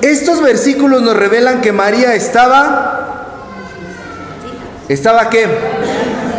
Estos 0.02 0.42
versículos 0.42 1.02
nos 1.02 1.16
revelan 1.16 1.60
que 1.60 1.72
María 1.72 2.14
estaba... 2.14 2.98
¿Estaba 4.88 5.30
qué? 5.30 5.46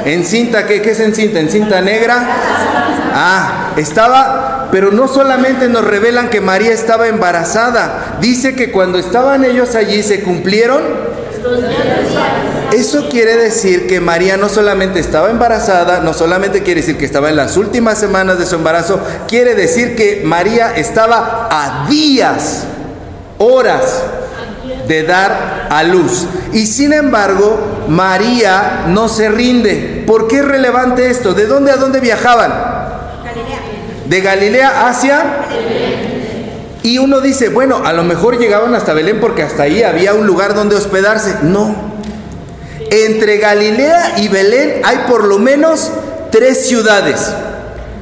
Encinta, 0.06 0.68
¿qué, 0.68 0.82
qué 0.82 0.92
es 0.92 1.00
encinta? 1.00 1.40
¿Encinta 1.40 1.80
negra? 1.80 2.28
Ah, 3.16 3.72
estaba, 3.78 4.68
pero 4.72 4.92
no 4.92 5.08
solamente 5.08 5.70
nos 5.70 5.86
revelan 5.86 6.30
que 6.30 6.42
María 6.42 6.72
estaba 6.72 7.08
embarazada, 7.08 8.18
dice 8.20 8.56
que 8.56 8.72
cuando 8.72 8.98
estaban 8.98 9.46
ellos 9.46 9.76
allí 9.76 10.04
se 10.04 10.22
cumplieron. 10.22 11.13
Eso 12.72 13.08
quiere 13.10 13.38
decir 13.38 13.88
que 13.88 14.00
María 14.00 14.38
no 14.38 14.50
solamente 14.50 15.00
estaba 15.00 15.30
embarazada, 15.30 16.00
no 16.00 16.14
solamente 16.14 16.64
quiere 16.64 16.82
decir 16.82 16.98
que 16.98 17.06
estaba 17.06 17.30
en 17.30 17.36
las 17.36 17.56
últimas 17.58 18.00
semanas 18.00 18.40
de 18.40 18.46
su 18.46 18.56
embarazo, 18.56 19.00
quiere 19.28 19.54
decir 19.54 19.96
que 19.96 20.22
María 20.26 20.76
estaba 20.76 21.50
a 21.52 21.88
días, 21.88 22.64
horas 23.38 24.04
de 24.88 25.04
dar 25.04 25.68
a 25.70 25.84
luz. 25.84 26.26
Y 26.52 26.66
sin 26.66 26.94
embargo, 26.94 27.86
María 27.88 28.86
no 28.88 29.08
se 29.08 29.30
rinde. 29.30 30.04
¿Por 30.08 30.28
qué 30.28 30.38
es 30.40 30.46
relevante 30.46 31.10
esto? 31.10 31.34
¿De 31.34 31.46
dónde 31.46 31.72
a 31.72 31.78
dónde 31.78 32.00
viajaban? 32.00 32.54
De 34.08 34.22
Galilea 34.22 34.88
hacia... 34.88 35.24
Y 36.84 36.98
uno 36.98 37.22
dice, 37.22 37.48
bueno, 37.48 37.82
a 37.86 37.94
lo 37.94 38.04
mejor 38.04 38.38
llegaban 38.38 38.76
hasta 38.76 38.94
Belén 38.94 39.20
porque 39.22 39.42
hasta 39.42 39.64
ahí 39.64 39.84
había 39.84 40.14
un 40.14 40.28
lugar 40.28 40.54
donde 40.54 40.76
hospedarse. 40.76 41.38
No. 41.44 41.94
Entre 42.92 43.38
Galilea 43.38 44.16
y 44.18 44.28
Belén 44.28 44.82
hay 44.84 45.06
por 45.08 45.24
lo 45.24 45.40
menos 45.40 45.92
tres 46.30 46.68
ciudades. 46.68 47.34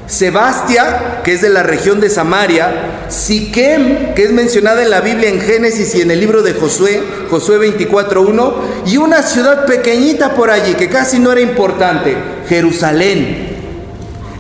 Sebastia, 0.07 1.21
que 1.23 1.33
es 1.33 1.41
de 1.41 1.49
la 1.49 1.63
región 1.63 2.01
de 2.01 2.09
Samaria, 2.09 3.05
Siquem, 3.07 4.13
que 4.13 4.25
es 4.25 4.31
mencionada 4.31 4.83
en 4.83 4.89
la 4.89 4.99
Biblia 4.99 5.29
en 5.29 5.39
Génesis 5.39 5.95
y 5.95 6.01
en 6.01 6.11
el 6.11 6.19
libro 6.19 6.41
de 6.41 6.53
Josué, 6.53 7.01
Josué 7.29 7.59
24.1, 7.59 8.53
y 8.87 8.97
una 8.97 9.23
ciudad 9.23 9.65
pequeñita 9.65 10.33
por 10.33 10.49
allí, 10.49 10.73
que 10.73 10.89
casi 10.89 11.19
no 11.19 11.31
era 11.31 11.39
importante, 11.39 12.17
Jerusalén. 12.49 13.50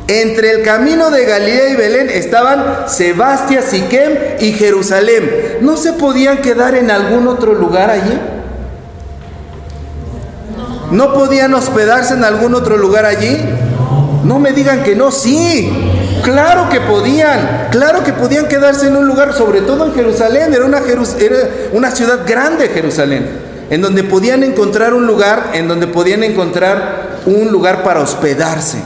Entre 0.07 0.51
el 0.51 0.63
camino 0.63 1.09
de 1.09 1.25
Galilea 1.25 1.69
y 1.69 1.75
Belén 1.75 2.09
estaban 2.09 2.85
Sebastia, 2.87 3.61
Siquem 3.61 4.11
y 4.39 4.51
Jerusalén. 4.53 5.59
¿No 5.61 5.77
se 5.77 5.93
podían 5.93 6.39
quedar 6.39 6.75
en 6.75 6.91
algún 6.91 7.27
otro 7.27 7.53
lugar 7.53 7.89
allí? 7.89 8.19
¿No 10.91 11.13
podían 11.13 11.53
hospedarse 11.53 12.15
en 12.15 12.25
algún 12.25 12.53
otro 12.55 12.75
lugar 12.77 13.05
allí? 13.05 13.37
No 14.25 14.39
me 14.39 14.51
digan 14.51 14.83
que 14.83 14.95
no, 14.95 15.11
sí. 15.11 15.71
Claro 16.23 16.67
que 16.69 16.81
podían, 16.81 17.69
claro 17.71 18.03
que 18.03 18.11
podían 18.13 18.47
quedarse 18.47 18.87
en 18.87 18.97
un 18.97 19.07
lugar, 19.07 19.33
sobre 19.33 19.61
todo 19.61 19.85
en 19.85 19.93
Jerusalén, 19.95 20.53
era 20.53 20.65
una, 20.65 20.81
Jerus- 20.81 21.19
era 21.19 21.37
una 21.71 21.89
ciudad 21.89 22.19
grande 22.27 22.67
Jerusalén, 22.69 23.27
en 23.71 23.81
donde 23.81 24.03
podían 24.03 24.43
encontrar 24.43 24.93
un 24.93 25.07
lugar, 25.07 25.51
en 25.53 25.67
donde 25.67 25.87
podían 25.87 26.23
encontrar 26.23 27.21
un 27.25 27.51
lugar 27.51 27.81
para 27.83 28.01
hospedarse. 28.01 28.77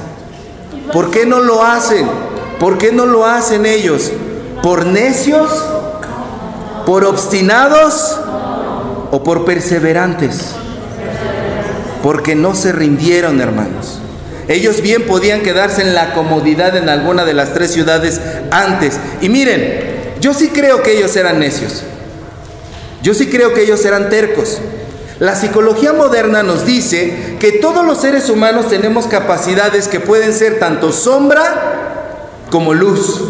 ¿Por 0.92 1.12
qué 1.12 1.26
no 1.26 1.40
lo 1.40 1.64
hacen? 1.64 2.08
¿Por 2.60 2.78
qué 2.78 2.92
no 2.92 3.06
lo 3.06 3.26
hacen 3.26 3.66
ellos? 3.66 4.12
¿Por 4.62 4.86
necios? 4.86 5.50
¿Por 6.86 7.04
obstinados? 7.04 8.20
¿O 9.12 9.24
por 9.24 9.46
perseverantes? 9.46 10.52
Porque 12.02 12.36
no 12.36 12.56
se 12.56 12.72
rindieron, 12.72 13.42
hermanos. 13.42 14.00
Ellos 14.48 14.82
bien 14.82 15.06
podían 15.06 15.42
quedarse 15.42 15.82
en 15.82 15.96
la 15.96 16.14
comodidad 16.14 16.78
en 16.78 16.88
alguna 16.88 17.26
de 17.26 17.34
las 17.34 17.54
tres 17.54 17.72
ciudades 17.72 18.22
antes. 18.52 19.00
Y 19.22 19.30
miren, 19.30 20.16
yo 20.22 20.34
sí 20.34 20.50
creo 20.50 20.84
que 20.84 20.98
ellos 20.98 21.16
eran 21.16 21.40
necios. 21.40 21.84
Yo 23.02 23.14
sí 23.14 23.28
creo 23.28 23.54
que 23.54 23.64
ellos 23.64 23.84
eran 23.86 24.10
tercos. 24.10 24.60
La 25.20 25.36
psicología 25.36 25.94
moderna 25.94 26.44
nos 26.44 26.66
dice 26.66 27.38
que 27.40 27.54
todos 27.54 27.86
los 27.86 28.02
seres 28.02 28.30
humanos 28.30 28.68
tenemos 28.68 29.08
capacidades 29.08 29.88
que 29.88 30.02
pueden 30.02 30.34
ser 30.34 30.60
tanto 30.60 30.92
sombra 30.92 32.48
como 32.52 32.74
luz. 32.74 33.24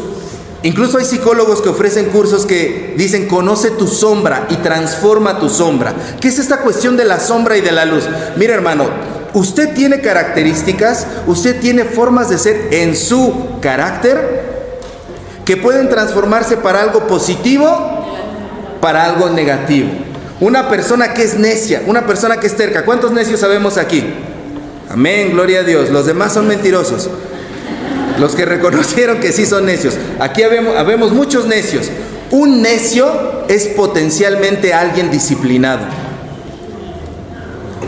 Incluso 0.63 0.97
hay 0.97 1.05
psicólogos 1.05 1.61
que 1.61 1.69
ofrecen 1.69 2.05
cursos 2.05 2.47
que 2.47 2.95
dicen 2.97 3.27
conoce 3.27 3.69
tu 3.69 3.87
sombra 3.87 4.47
y 4.49 4.55
transforma 4.55 5.37
tu 5.37 5.47
sombra. 5.47 5.93
¿Qué 6.19 6.27
es 6.29 6.39
esta 6.39 6.61
cuestión 6.61 6.97
de 6.97 7.05
la 7.05 7.19
sombra 7.19 7.55
y 7.55 7.61
de 7.61 7.71
la 7.71 7.85
luz? 7.85 8.05
Mira 8.35 8.55
hermano, 8.55 8.85
usted 9.35 9.75
tiene 9.75 10.01
características, 10.01 11.05
usted 11.27 11.61
tiene 11.61 11.83
formas 11.83 12.29
de 12.29 12.39
ser 12.39 12.69
en 12.71 12.95
su 12.95 13.59
carácter 13.61 14.55
que 15.45 15.55
pueden 15.55 15.87
transformarse 15.87 16.57
para 16.57 16.81
algo 16.81 17.05
positivo, 17.05 17.67
para 18.81 19.05
algo 19.05 19.29
negativo. 19.29 20.04
Una 20.39 20.69
persona 20.69 21.13
que 21.13 21.23
es 21.23 21.37
necia, 21.37 21.83
una 21.85 22.05
persona 22.05 22.39
que 22.39 22.47
es 22.47 22.55
terca. 22.55 22.83
¿Cuántos 22.83 23.11
necios 23.11 23.39
sabemos 23.39 23.77
aquí? 23.77 24.03
Amén, 24.89 25.31
gloria 25.31 25.61
a 25.61 25.63
Dios. 25.63 25.89
Los 25.89 26.05
demás 26.05 26.33
son 26.33 26.47
mentirosos. 26.47 27.09
Los 28.19 28.35
que 28.35 28.45
reconocieron 28.45 29.19
que 29.19 29.31
sí 29.31 29.45
son 29.45 29.65
necios. 29.65 29.95
Aquí 30.19 30.43
habemos, 30.43 30.75
habemos 30.75 31.11
muchos 31.11 31.47
necios. 31.47 31.89
Un 32.31 32.61
necio 32.61 33.45
es 33.47 33.67
potencialmente 33.67 34.73
alguien 34.73 35.09
disciplinado. 35.09 35.85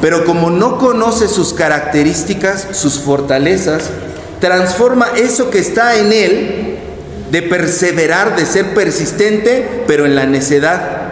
Pero 0.01 0.25
como 0.25 0.49
no 0.49 0.77
conoce 0.77 1.27
sus 1.27 1.53
características, 1.53 2.67
sus 2.71 2.99
fortalezas, 2.99 3.89
transforma 4.39 5.07
eso 5.17 5.49
que 5.49 5.59
está 5.59 5.97
en 5.97 6.13
él 6.13 6.77
de 7.31 7.41
perseverar, 7.41 8.35
de 8.35 8.45
ser 8.45 8.73
persistente, 8.73 9.83
pero 9.87 10.05
en 10.05 10.15
la 10.15 10.25
necedad. 10.25 11.06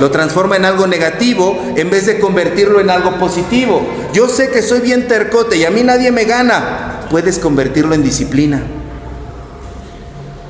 Lo 0.00 0.10
transforma 0.10 0.56
en 0.56 0.64
algo 0.64 0.86
negativo 0.86 1.58
en 1.76 1.90
vez 1.90 2.06
de 2.06 2.18
convertirlo 2.18 2.80
en 2.80 2.90
algo 2.90 3.18
positivo. 3.18 3.82
Yo 4.12 4.28
sé 4.28 4.50
que 4.50 4.62
soy 4.62 4.80
bien 4.80 5.08
tercote 5.08 5.56
y 5.56 5.64
a 5.64 5.70
mí 5.70 5.82
nadie 5.82 6.10
me 6.10 6.24
gana. 6.24 7.06
Puedes 7.10 7.38
convertirlo 7.38 7.94
en 7.94 8.02
disciplina. 8.02 8.62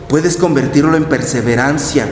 Puedes 0.08 0.36
convertirlo 0.36 0.96
en 0.96 1.04
perseverancia. 1.04 2.08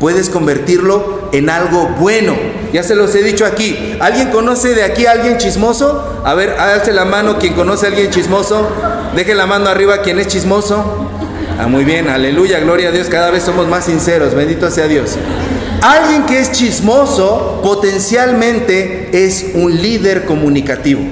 Puedes 0.00 0.30
convertirlo 0.30 1.28
en 1.32 1.48
algo 1.48 1.90
bueno. 1.98 2.34
Ya 2.72 2.82
se 2.82 2.94
los 2.94 3.14
he 3.14 3.22
dicho 3.22 3.46
aquí. 3.46 3.96
¿Alguien 4.00 4.30
conoce 4.30 4.74
de 4.74 4.82
aquí 4.82 5.06
a 5.06 5.12
alguien 5.12 5.38
chismoso? 5.38 6.22
A 6.24 6.34
ver, 6.34 6.58
alce 6.58 6.92
la 6.92 7.04
mano 7.04 7.38
quien 7.38 7.54
conoce 7.54 7.86
a 7.86 7.90
alguien 7.90 8.10
chismoso. 8.10 8.68
Deje 9.14 9.34
la 9.34 9.46
mano 9.46 9.68
arriba 9.68 10.02
quien 10.02 10.18
es 10.18 10.26
chismoso. 10.26 11.08
Ah, 11.62 11.68
muy 11.68 11.84
bien, 11.84 12.08
aleluya, 12.08 12.58
gloria 12.58 12.88
a 12.88 12.90
Dios. 12.90 13.06
Cada 13.08 13.30
vez 13.30 13.44
somos 13.44 13.68
más 13.68 13.84
sinceros. 13.84 14.34
Bendito 14.34 14.68
sea 14.68 14.88
Dios. 14.88 15.16
Alguien 15.80 16.26
que 16.26 16.40
es 16.40 16.50
chismoso 16.50 17.60
potencialmente 17.62 19.10
es 19.12 19.52
un 19.54 19.80
líder 19.80 20.24
comunicativo. 20.24 21.02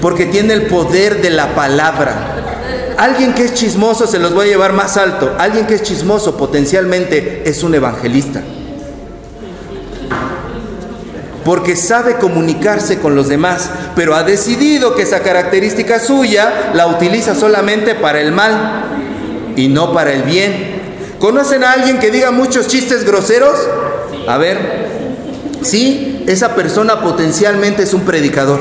Porque 0.00 0.26
tiene 0.26 0.54
el 0.54 0.62
poder 0.62 1.22
de 1.22 1.30
la 1.30 1.54
palabra. 1.54 2.94
Alguien 2.98 3.32
que 3.32 3.44
es 3.44 3.54
chismoso 3.54 4.08
se 4.08 4.18
los 4.18 4.34
voy 4.34 4.46
a 4.46 4.50
llevar 4.50 4.72
más 4.72 4.96
alto. 4.96 5.36
Alguien 5.38 5.68
que 5.68 5.74
es 5.74 5.84
chismoso 5.84 6.36
potencialmente 6.36 7.48
es 7.48 7.62
un 7.62 7.76
evangelista. 7.76 8.42
Porque 11.44 11.74
sabe 11.76 12.16
comunicarse 12.16 12.98
con 12.98 13.14
los 13.14 13.28
demás, 13.28 13.70
pero 13.96 14.14
ha 14.14 14.22
decidido 14.22 14.94
que 14.94 15.02
esa 15.02 15.20
característica 15.20 15.98
suya 15.98 16.72
la 16.74 16.86
utiliza 16.86 17.34
solamente 17.34 17.94
para 17.94 18.20
el 18.20 18.32
mal 18.32 18.84
y 19.56 19.68
no 19.68 19.92
para 19.92 20.12
el 20.12 20.22
bien. 20.22 20.80
¿Conocen 21.18 21.64
a 21.64 21.72
alguien 21.72 21.98
que 21.98 22.10
diga 22.10 22.30
muchos 22.30 22.66
chistes 22.66 23.04
groseros? 23.04 23.56
A 24.26 24.38
ver, 24.38 24.58
sí, 25.62 26.24
esa 26.26 26.54
persona 26.54 27.00
potencialmente 27.02 27.82
es 27.82 27.94
un 27.94 28.02
predicador. 28.02 28.60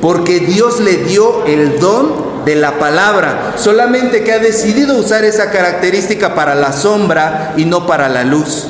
Porque 0.00 0.40
Dios 0.40 0.80
le 0.80 0.98
dio 0.98 1.44
el 1.44 1.80
don 1.80 2.44
de 2.44 2.54
la 2.54 2.78
palabra, 2.78 3.54
solamente 3.56 4.22
que 4.22 4.32
ha 4.32 4.38
decidido 4.38 4.96
usar 4.96 5.24
esa 5.24 5.50
característica 5.50 6.34
para 6.34 6.54
la 6.54 6.72
sombra 6.72 7.52
y 7.56 7.64
no 7.64 7.86
para 7.86 8.08
la 8.08 8.24
luz. 8.24 8.68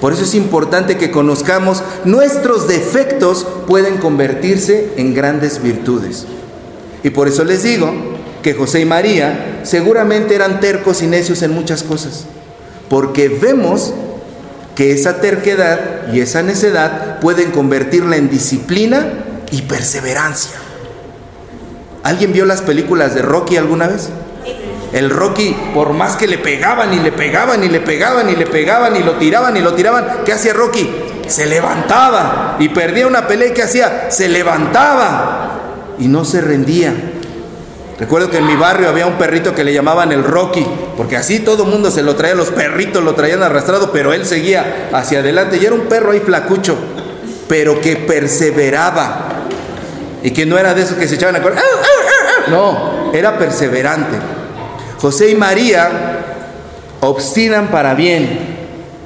Por 0.00 0.12
eso 0.14 0.24
es 0.24 0.34
importante 0.34 0.96
que 0.96 1.10
conozcamos 1.10 1.82
nuestros 2.04 2.66
defectos 2.66 3.46
pueden 3.66 3.98
convertirse 3.98 4.92
en 4.96 5.14
grandes 5.14 5.62
virtudes. 5.62 6.26
Y 7.02 7.10
por 7.10 7.28
eso 7.28 7.44
les 7.44 7.62
digo 7.62 7.92
que 8.42 8.54
José 8.54 8.80
y 8.80 8.84
María 8.86 9.60
seguramente 9.64 10.34
eran 10.34 10.60
tercos 10.60 11.02
y 11.02 11.06
necios 11.06 11.42
en 11.42 11.52
muchas 11.52 11.82
cosas, 11.82 12.24
porque 12.88 13.28
vemos 13.28 13.92
que 14.74 14.92
esa 14.92 15.20
terquedad 15.20 16.12
y 16.12 16.20
esa 16.20 16.42
necedad 16.42 17.20
pueden 17.20 17.50
convertirla 17.50 18.16
en 18.16 18.30
disciplina 18.30 19.06
y 19.50 19.62
perseverancia. 19.62 20.56
¿Alguien 22.02 22.32
vio 22.32 22.46
las 22.46 22.62
películas 22.62 23.14
de 23.14 23.20
Rocky 23.20 23.58
alguna 23.58 23.88
vez? 23.88 24.08
El 24.92 25.08
Rocky, 25.10 25.56
por 25.72 25.92
más 25.92 26.16
que 26.16 26.26
le 26.26 26.38
pegaban 26.38 26.92
y 26.92 26.98
le 26.98 27.12
pegaban 27.12 27.62
y 27.62 27.68
le 27.68 27.80
pegaban 27.80 28.28
y 28.28 28.34
le 28.34 28.46
pegaban 28.46 28.96
y 28.96 29.00
lo 29.00 29.14
tiraban 29.14 29.56
y 29.56 29.60
lo 29.60 29.74
tiraban, 29.74 30.22
¿qué 30.24 30.32
hacía 30.32 30.52
Rocky? 30.52 30.90
Se 31.28 31.46
levantaba 31.46 32.56
y 32.58 32.70
perdía 32.70 33.06
una 33.06 33.26
pelea 33.28 33.48
y 33.48 33.52
¿qué 33.52 33.62
hacía? 33.62 34.10
Se 34.10 34.28
levantaba 34.28 35.58
y 35.98 36.08
no 36.08 36.24
se 36.24 36.40
rendía. 36.40 36.92
Recuerdo 38.00 38.30
que 38.30 38.38
en 38.38 38.46
mi 38.46 38.56
barrio 38.56 38.88
había 38.88 39.06
un 39.06 39.18
perrito 39.18 39.54
que 39.54 39.62
le 39.62 39.72
llamaban 39.72 40.10
el 40.10 40.24
Rocky, 40.24 40.66
porque 40.96 41.16
así 41.16 41.40
todo 41.40 41.64
el 41.64 41.70
mundo 41.70 41.90
se 41.90 42.02
lo 42.02 42.16
traía, 42.16 42.34
los 42.34 42.48
perritos 42.48 43.04
lo 43.04 43.14
traían 43.14 43.42
arrastrado, 43.42 43.92
pero 43.92 44.12
él 44.12 44.24
seguía 44.24 44.88
hacia 44.92 45.20
adelante 45.20 45.58
y 45.58 45.66
era 45.66 45.74
un 45.74 45.82
perro 45.82 46.12
ahí 46.12 46.20
flacucho, 46.20 46.76
pero 47.46 47.80
que 47.80 47.96
perseveraba 47.96 49.28
y 50.22 50.30
que 50.32 50.46
no 50.46 50.58
era 50.58 50.74
de 50.74 50.82
esos 50.82 50.96
que 50.96 51.06
se 51.06 51.14
echaban 51.14 51.36
a 51.36 51.42
correr. 51.42 51.58
¡Ah, 51.58 51.62
ah, 51.62 51.86
ah, 52.46 52.50
no, 52.50 53.12
era 53.12 53.38
perseverante. 53.38 54.39
José 55.00 55.30
y 55.30 55.34
María 55.34 55.90
obstinan 57.00 57.68
para 57.68 57.94
bien, 57.94 58.38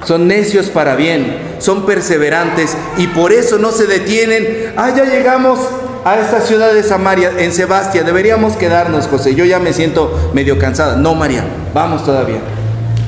son 0.03 0.27
necios 0.27 0.67
para 0.67 0.95
bien, 0.95 1.37
son 1.59 1.85
perseverantes 1.85 2.75
y 2.97 3.07
por 3.07 3.31
eso 3.31 3.57
no 3.57 3.71
se 3.71 3.87
detienen. 3.87 4.73
Ah, 4.75 4.93
ya 4.95 5.05
llegamos 5.05 5.59
a 6.03 6.19
esta 6.19 6.41
ciudad 6.41 6.73
de 6.73 6.83
Samaria, 6.83 7.31
en 7.37 7.53
Sebastia, 7.53 8.03
deberíamos 8.03 8.57
quedarnos, 8.57 9.07
José. 9.07 9.35
Yo 9.35 9.45
ya 9.45 9.59
me 9.59 9.73
siento 9.73 10.31
medio 10.33 10.59
cansada. 10.59 10.97
No, 10.97 11.15
María, 11.15 11.45
vamos 11.73 12.05
todavía. 12.05 12.41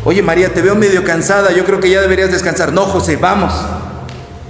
Oye, 0.05 0.23
María, 0.23 0.53
te 0.53 0.61
veo 0.61 0.73
medio 0.73 1.03
cansada, 1.03 1.51
yo 1.51 1.65
creo 1.65 1.81
que 1.81 1.89
ya 1.89 2.01
deberías 2.01 2.31
descansar. 2.31 2.71
No, 2.71 2.85
José, 2.85 3.17
vamos. 3.17 3.53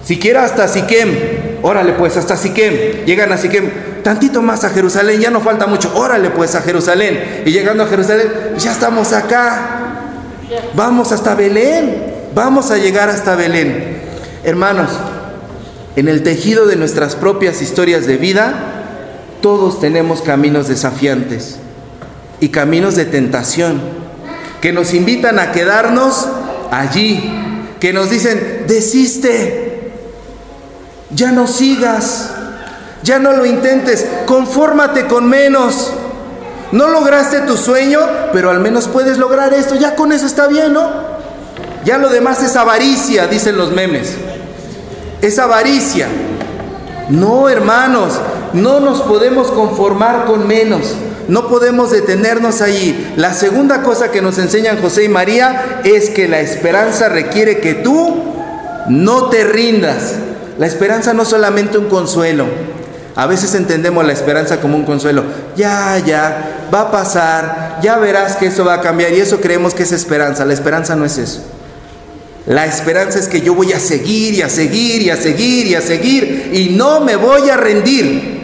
Siquiera 0.04 0.46
hasta 0.46 0.68
Siquem. 0.68 1.37
Órale, 1.68 1.92
pues, 1.92 2.16
hasta 2.16 2.38
Siquem. 2.38 3.04
Llegan 3.06 3.30
a 3.34 3.38
Siquem. 3.38 3.70
Tantito 4.02 4.42
más 4.42 4.64
a 4.64 4.70
Jerusalén, 4.70 5.20
ya 5.20 5.30
no 5.30 5.42
falta 5.42 5.68
mucho. 5.68 5.92
Órale, 5.98 6.30
pues, 6.30 6.56
a 6.56 6.62
Jerusalén. 6.62 7.44
Y 7.46 7.52
llegando 7.52 7.84
a 7.84 7.88
Jerusalén, 7.88 8.30
ya 8.58 8.72
estamos 8.72 9.12
acá. 9.12 9.98
Vamos 10.76 11.12
hasta 11.12 11.36
Belén. 11.36 12.14
Vamos 12.34 12.72
a 12.72 12.78
llegar 12.78 13.10
hasta 13.10 13.36
Belén. 13.36 13.98
Hermanos, 14.46 14.92
en 15.98 16.08
el 16.08 16.24
tejido 16.24 16.68
de 16.68 16.78
nuestras 16.78 17.16
propias 17.16 17.62
historias 17.62 18.08
de 18.08 18.16
vida, 18.16 18.54
todos 19.42 19.82
tenemos 19.82 20.22
caminos 20.22 20.70
desafiantes 20.70 21.58
y 22.40 22.48
caminos 22.48 22.96
de 22.96 23.04
tentación 23.04 23.82
que 24.62 24.72
nos 24.72 24.94
invitan 24.94 25.38
a 25.38 25.52
quedarnos 25.52 26.30
allí, 26.72 27.30
que 27.82 27.92
nos 27.92 28.10
dicen, 28.10 28.64
desiste, 28.70 29.67
ya 31.10 31.32
no 31.32 31.48
sigas, 31.48 32.32
ya 33.04 33.20
no 33.20 33.34
lo 33.34 33.46
intentes, 33.46 34.06
confórmate 34.26 35.08
con 35.08 35.28
menos. 35.28 35.94
No 36.72 36.90
lograste 36.90 37.42
tu 37.42 37.56
sueño, 37.56 38.00
pero 38.34 38.50
al 38.50 38.60
menos 38.60 38.88
puedes 38.88 39.18
lograr 39.18 39.54
esto, 39.54 39.76
ya 39.76 39.96
con 39.96 40.12
eso 40.12 40.26
está 40.26 40.48
bien, 40.48 40.74
¿no? 40.74 40.90
Ya 41.86 41.98
lo 41.98 42.10
demás 42.10 42.44
es 42.44 42.58
avaricia, 42.58 43.28
dicen 43.28 43.58
los 43.58 43.72
memes 43.72 44.16
es 45.22 45.40
avaricia. 45.40 46.08
No, 47.10 47.50
hermanos, 47.50 48.14
no 48.54 48.80
nos 48.80 49.02
podemos 49.02 49.52
conformar 49.52 50.26
con 50.26 50.48
menos. 50.48 50.96
No 51.28 51.48
podemos 51.50 51.92
detenernos 51.92 52.62
allí. 52.62 53.14
La 53.18 53.34
segunda 53.34 53.84
cosa 53.84 54.12
que 54.12 54.22
nos 54.22 54.38
enseñan 54.38 54.82
José 54.82 55.06
y 55.06 55.10
María 55.10 55.82
es 55.84 56.10
que 56.10 56.28
la 56.28 56.40
esperanza 56.40 57.10
requiere 57.10 57.60
que 57.60 57.74
tú 57.76 58.24
no 58.88 59.26
te 59.26 59.44
rindas. 59.44 60.14
La 60.58 60.66
esperanza 60.66 61.14
no 61.14 61.24
es 61.24 61.30
solamente 61.30 61.78
un 61.78 61.88
consuelo. 61.88 62.46
A 63.16 63.26
veces 63.26 63.56
entendemos 63.56 64.06
la 64.06 64.14
esperanza 64.14 64.60
como 64.60 64.76
un 64.76 64.86
consuelo. 64.86 65.24
Ya, 65.56 65.98
ya, 66.00 66.68
va 66.74 66.82
a 66.82 66.92
pasar, 66.92 67.80
ya 67.82 67.98
verás 67.98 68.36
que 68.36 68.48
eso 68.48 68.64
va 68.64 68.76
a 68.76 68.82
cambiar 68.82 69.12
y 69.14 69.20
eso 69.20 69.42
creemos 69.42 69.74
que 69.74 69.84
es 69.84 69.92
esperanza. 69.92 70.46
La 70.46 70.54
esperanza 70.54 70.96
no 70.96 71.06
es 71.06 71.18
eso. 71.18 71.42
La 72.46 72.66
esperanza 72.66 73.20
es 73.20 73.28
que 73.28 73.42
yo 73.42 73.54
voy 73.54 73.74
a 73.74 73.80
seguir 73.80 74.34
y 74.36 74.42
a 74.42 74.50
seguir 74.50 75.02
y 75.02 75.10
a 75.10 75.18
seguir 75.18 75.68
y 75.68 75.76
a 75.76 75.82
seguir 75.82 76.52
y 76.54 76.70
no 76.76 77.02
me 77.02 77.16
voy 77.16 77.50
a 77.50 77.58
rendir. 77.58 78.38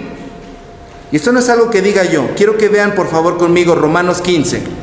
Y 1.11 1.15
esto 1.15 1.31
no 1.31 1.39
es 1.39 1.49
algo 1.49 1.69
que 1.69 1.81
diga 1.81 2.03
yo. 2.03 2.31
Quiero 2.35 2.57
que 2.57 2.67
vean 2.67 2.95
por 2.95 3.07
favor 3.09 3.37
conmigo 3.37 3.75
Romanos 3.75 4.21
15. 4.21 4.82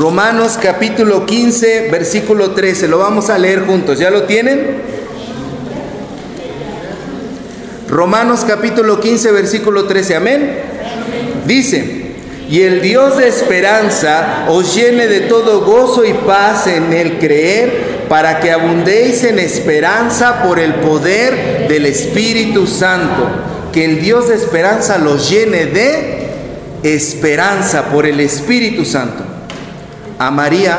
Romanos 0.00 0.58
capítulo 0.58 1.26
15, 1.26 1.90
versículo 1.90 2.52
13. 2.52 2.88
Lo 2.88 2.96
vamos 2.96 3.28
a 3.28 3.36
leer 3.36 3.66
juntos. 3.66 3.98
¿Ya 3.98 4.10
lo 4.10 4.22
tienen? 4.22 4.78
Romanos 7.86 8.46
capítulo 8.48 8.98
15, 8.98 9.30
versículo 9.30 9.84
13. 9.84 10.16
Amén. 10.16 10.58
Dice, 11.46 12.14
y 12.48 12.62
el 12.62 12.80
Dios 12.80 13.18
de 13.18 13.28
esperanza 13.28 14.46
os 14.48 14.74
llene 14.74 15.06
de 15.06 15.20
todo 15.20 15.66
gozo 15.66 16.02
y 16.06 16.14
paz 16.14 16.66
en 16.66 16.94
el 16.94 17.18
creer, 17.18 18.06
para 18.08 18.40
que 18.40 18.52
abundéis 18.52 19.22
en 19.24 19.38
esperanza 19.38 20.42
por 20.42 20.58
el 20.58 20.76
poder 20.76 21.68
del 21.68 21.84
Espíritu 21.84 22.66
Santo. 22.66 23.28
Que 23.70 23.84
el 23.84 24.00
Dios 24.00 24.28
de 24.28 24.36
esperanza 24.36 24.96
los 24.96 25.28
llene 25.28 25.66
de 25.66 26.30
esperanza 26.84 27.90
por 27.90 28.06
el 28.06 28.18
Espíritu 28.20 28.86
Santo. 28.86 29.29
A 30.20 30.30
María 30.30 30.78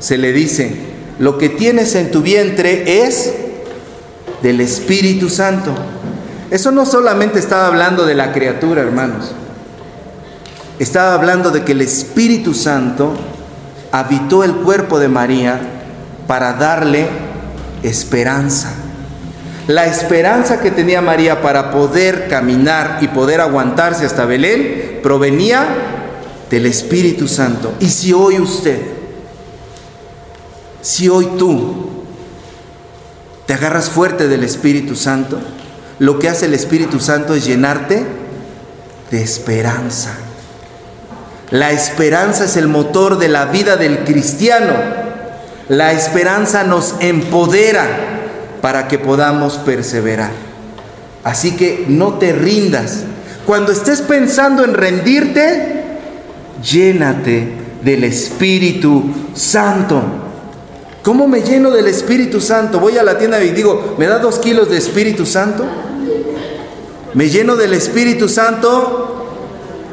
se 0.00 0.18
le 0.18 0.32
dice, 0.32 0.74
lo 1.20 1.38
que 1.38 1.48
tienes 1.48 1.94
en 1.94 2.10
tu 2.10 2.20
vientre 2.20 3.04
es 3.04 3.32
del 4.42 4.60
Espíritu 4.60 5.30
Santo. 5.30 5.72
Eso 6.50 6.72
no 6.72 6.84
solamente 6.84 7.38
estaba 7.38 7.68
hablando 7.68 8.04
de 8.04 8.16
la 8.16 8.32
criatura, 8.32 8.82
hermanos. 8.82 9.30
Estaba 10.80 11.14
hablando 11.14 11.52
de 11.52 11.62
que 11.62 11.70
el 11.70 11.80
Espíritu 11.80 12.54
Santo 12.54 13.14
habitó 13.92 14.42
el 14.42 14.56
cuerpo 14.56 14.98
de 14.98 15.10
María 15.10 15.60
para 16.26 16.54
darle 16.54 17.06
esperanza. 17.84 18.72
La 19.68 19.86
esperanza 19.86 20.60
que 20.60 20.72
tenía 20.72 21.00
María 21.00 21.40
para 21.40 21.70
poder 21.70 22.26
caminar 22.26 22.98
y 23.00 23.06
poder 23.06 23.40
aguantarse 23.40 24.04
hasta 24.04 24.24
Belén 24.24 24.98
provenía 25.04 25.95
del 26.50 26.66
Espíritu 26.66 27.28
Santo. 27.28 27.74
Y 27.80 27.88
si 27.88 28.12
hoy 28.12 28.38
usted, 28.38 28.80
si 30.82 31.08
hoy 31.08 31.28
tú 31.38 31.90
te 33.46 33.54
agarras 33.54 33.90
fuerte 33.90 34.28
del 34.28 34.44
Espíritu 34.44 34.94
Santo, 34.96 35.38
lo 35.98 36.18
que 36.18 36.28
hace 36.28 36.46
el 36.46 36.54
Espíritu 36.54 37.00
Santo 37.00 37.34
es 37.34 37.44
llenarte 37.44 38.04
de 39.10 39.22
esperanza. 39.22 40.16
La 41.50 41.70
esperanza 41.70 42.44
es 42.44 42.56
el 42.56 42.68
motor 42.68 43.18
de 43.18 43.28
la 43.28 43.46
vida 43.46 43.76
del 43.76 44.00
cristiano. 44.00 44.74
La 45.68 45.92
esperanza 45.92 46.64
nos 46.64 46.94
empodera 47.00 47.86
para 48.60 48.88
que 48.88 48.98
podamos 48.98 49.54
perseverar. 49.58 50.30
Así 51.22 51.56
que 51.56 51.86
no 51.88 52.14
te 52.14 52.32
rindas. 52.32 53.04
Cuando 53.46 53.72
estés 53.72 54.02
pensando 54.02 54.64
en 54.64 54.74
rendirte, 54.74 55.75
llénate 56.62 57.48
del 57.82 58.04
Espíritu 58.04 59.04
Santo. 59.34 60.02
¿Cómo 61.02 61.28
me 61.28 61.42
lleno 61.42 61.70
del 61.70 61.86
Espíritu 61.86 62.40
Santo? 62.40 62.80
Voy 62.80 62.98
a 62.98 63.02
la 63.04 63.16
tienda 63.16 63.42
y 63.42 63.50
digo, 63.50 63.94
¿me 63.98 64.06
da 64.06 64.18
dos 64.18 64.38
kilos 64.38 64.68
de 64.68 64.78
Espíritu 64.78 65.24
Santo? 65.24 65.64
Me 67.14 67.28
lleno 67.28 67.56
del 67.56 67.74
Espíritu 67.74 68.28
Santo 68.28 69.16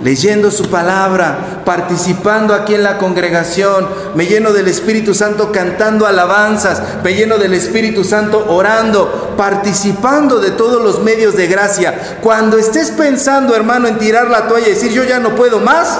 leyendo 0.03 0.51
su 0.51 0.65
palabra, 0.69 1.61
participando 1.63 2.53
aquí 2.53 2.75
en 2.75 2.83
la 2.83 2.97
congregación, 2.97 3.87
me 4.15 4.25
lleno 4.25 4.51
del 4.51 4.67
Espíritu 4.67 5.13
Santo 5.13 5.51
cantando 5.51 6.05
alabanzas, 6.05 6.81
me 7.03 7.13
lleno 7.13 7.37
del 7.37 7.53
Espíritu 7.53 8.03
Santo 8.03 8.45
orando, 8.49 9.33
participando 9.37 10.39
de 10.39 10.51
todos 10.51 10.83
los 10.83 11.01
medios 11.01 11.35
de 11.37 11.47
gracia. 11.47 12.17
Cuando 12.21 12.57
estés 12.57 12.91
pensando, 12.91 13.55
hermano, 13.55 13.87
en 13.87 13.97
tirar 13.97 14.29
la 14.29 14.47
toalla 14.47 14.67
y 14.67 14.71
decir 14.71 14.91
yo 14.91 15.03
ya 15.05 15.19
no 15.19 15.35
puedo 15.35 15.59
más, 15.59 15.99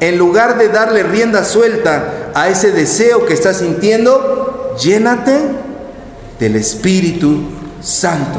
en 0.00 0.18
lugar 0.18 0.58
de 0.58 0.68
darle 0.68 1.02
rienda 1.02 1.44
suelta 1.44 2.30
a 2.34 2.48
ese 2.48 2.72
deseo 2.72 3.26
que 3.26 3.34
estás 3.34 3.58
sintiendo, 3.58 4.74
llénate 4.80 5.38
del 6.38 6.56
Espíritu 6.56 7.42
Santo, 7.82 8.38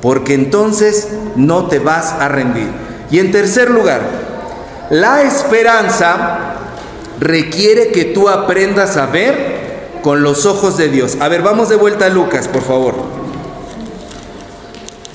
porque 0.00 0.34
entonces 0.34 1.08
no 1.36 1.66
te 1.66 1.78
vas 1.78 2.12
a 2.12 2.28
rendir. 2.28 2.68
Y 3.10 3.18
en 3.18 3.30
tercer 3.30 3.70
lugar, 3.70 4.00
la 4.90 5.22
esperanza 5.22 6.56
requiere 7.20 7.92
que 7.92 8.06
tú 8.06 8.28
aprendas 8.28 8.96
a 8.96 9.06
ver 9.06 9.60
con 10.02 10.22
los 10.22 10.46
ojos 10.46 10.78
de 10.78 10.88
Dios. 10.88 11.18
A 11.20 11.28
ver, 11.28 11.42
vamos 11.42 11.68
de 11.68 11.76
vuelta 11.76 12.06
a 12.06 12.08
Lucas, 12.08 12.48
por 12.48 12.62
favor. 12.62 12.94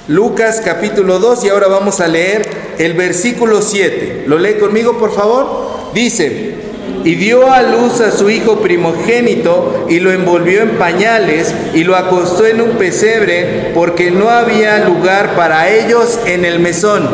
Lucas 0.08 0.62
capítulo 0.64 1.18
2 1.18 1.46
y 1.46 1.50
ahora 1.50 1.68
vamos 1.68 2.00
a 2.00 2.08
leer 2.08 2.48
el 2.80 2.94
versículo 2.94 3.62
7. 3.62 4.24
¿Lo 4.28 4.38
lee 4.38 4.56
conmigo, 4.56 4.98
por 4.98 5.14
favor? 5.14 5.92
Dice, 5.94 6.56
y 7.04 7.16
dio 7.16 7.52
a 7.52 7.62
luz 7.62 8.02
a 8.02 8.12
su 8.12 8.30
hijo 8.30 8.60
primogénito 8.60 9.86
y 9.90 10.00
lo 10.00 10.12
envolvió 10.12 10.62
en 10.62 10.72
pañales 10.72 11.54
y 11.74 11.84
lo 11.84 11.96
acostó 11.96 12.46
en 12.48 12.62
un 12.62 12.72
pesebre 12.72 13.72
porque 13.76 14.10
no 14.12 14.30
había 14.30 14.80
lugar 14.80 15.36
para 15.36 15.70
ellos 15.70 16.20
en 16.26 16.46
el 16.46 16.60
mesón. 16.60 17.08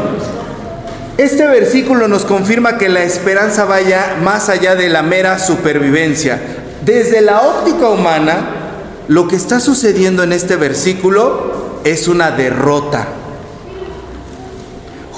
Este 1.17 1.45
versículo 1.45 2.08
nos 2.08 2.24
confirma 2.24 2.78
que 2.78 2.89
la 2.89 3.04
esperanza 3.04 3.65
vaya 3.65 4.17
más 4.24 4.50
allá 4.50 4.76
de 4.76 4.89
la 4.89 5.04
mera 5.04 5.39
supervivencia. 5.39 6.39
Desde 6.86 7.21
la 7.21 7.41
óptica 7.41 7.89
humana, 7.89 8.62
lo 9.08 9.28
que 9.28 9.36
está 9.36 9.60
sucediendo 9.60 10.24
en 10.24 10.32
este 10.32 10.56
versículo 10.56 11.80
es 11.84 12.08
una 12.08 12.32
derrota. 12.32 13.08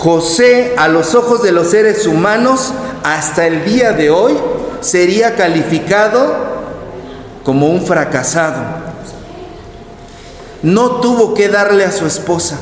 José, 0.04 0.74
a 0.78 0.90
los 0.90 1.16
ojos 1.16 1.42
de 1.42 1.54
los 1.54 1.72
seres 1.72 2.06
humanos, 2.08 2.74
hasta 3.04 3.48
el 3.48 3.64
día 3.64 3.94
de 3.94 4.10
hoy, 4.10 4.34
sería 4.82 5.36
calificado 5.36 6.36
como 7.44 7.70
un 7.70 7.86
fracasado. 7.86 8.62
No 10.62 11.00
tuvo 11.02 11.34
que 11.34 11.48
darle 11.48 11.86
a 11.86 11.92
su 11.92 12.06
esposa 12.06 12.60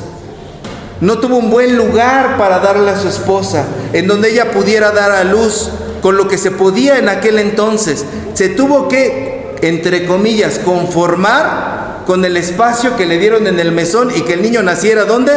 no 1.02 1.18
tuvo 1.18 1.36
un 1.36 1.50
buen 1.50 1.76
lugar 1.76 2.38
para 2.38 2.60
darle 2.60 2.92
a 2.92 2.96
su 2.96 3.08
esposa, 3.08 3.64
en 3.92 4.06
donde 4.06 4.30
ella 4.30 4.52
pudiera 4.52 4.92
dar 4.92 5.10
a 5.10 5.24
luz 5.24 5.68
con 6.00 6.16
lo 6.16 6.28
que 6.28 6.38
se 6.38 6.52
podía 6.52 6.96
en 6.96 7.08
aquel 7.08 7.40
entonces. 7.40 8.04
Se 8.34 8.50
tuvo 8.50 8.86
que, 8.86 9.56
entre 9.62 10.06
comillas, 10.06 10.60
conformar 10.60 12.04
con 12.06 12.24
el 12.24 12.36
espacio 12.36 12.96
que 12.96 13.06
le 13.06 13.18
dieron 13.18 13.48
en 13.48 13.58
el 13.58 13.72
mesón 13.72 14.12
y 14.14 14.20
que 14.20 14.34
el 14.34 14.42
niño 14.42 14.62
naciera 14.62 15.04
¿dónde? 15.04 15.32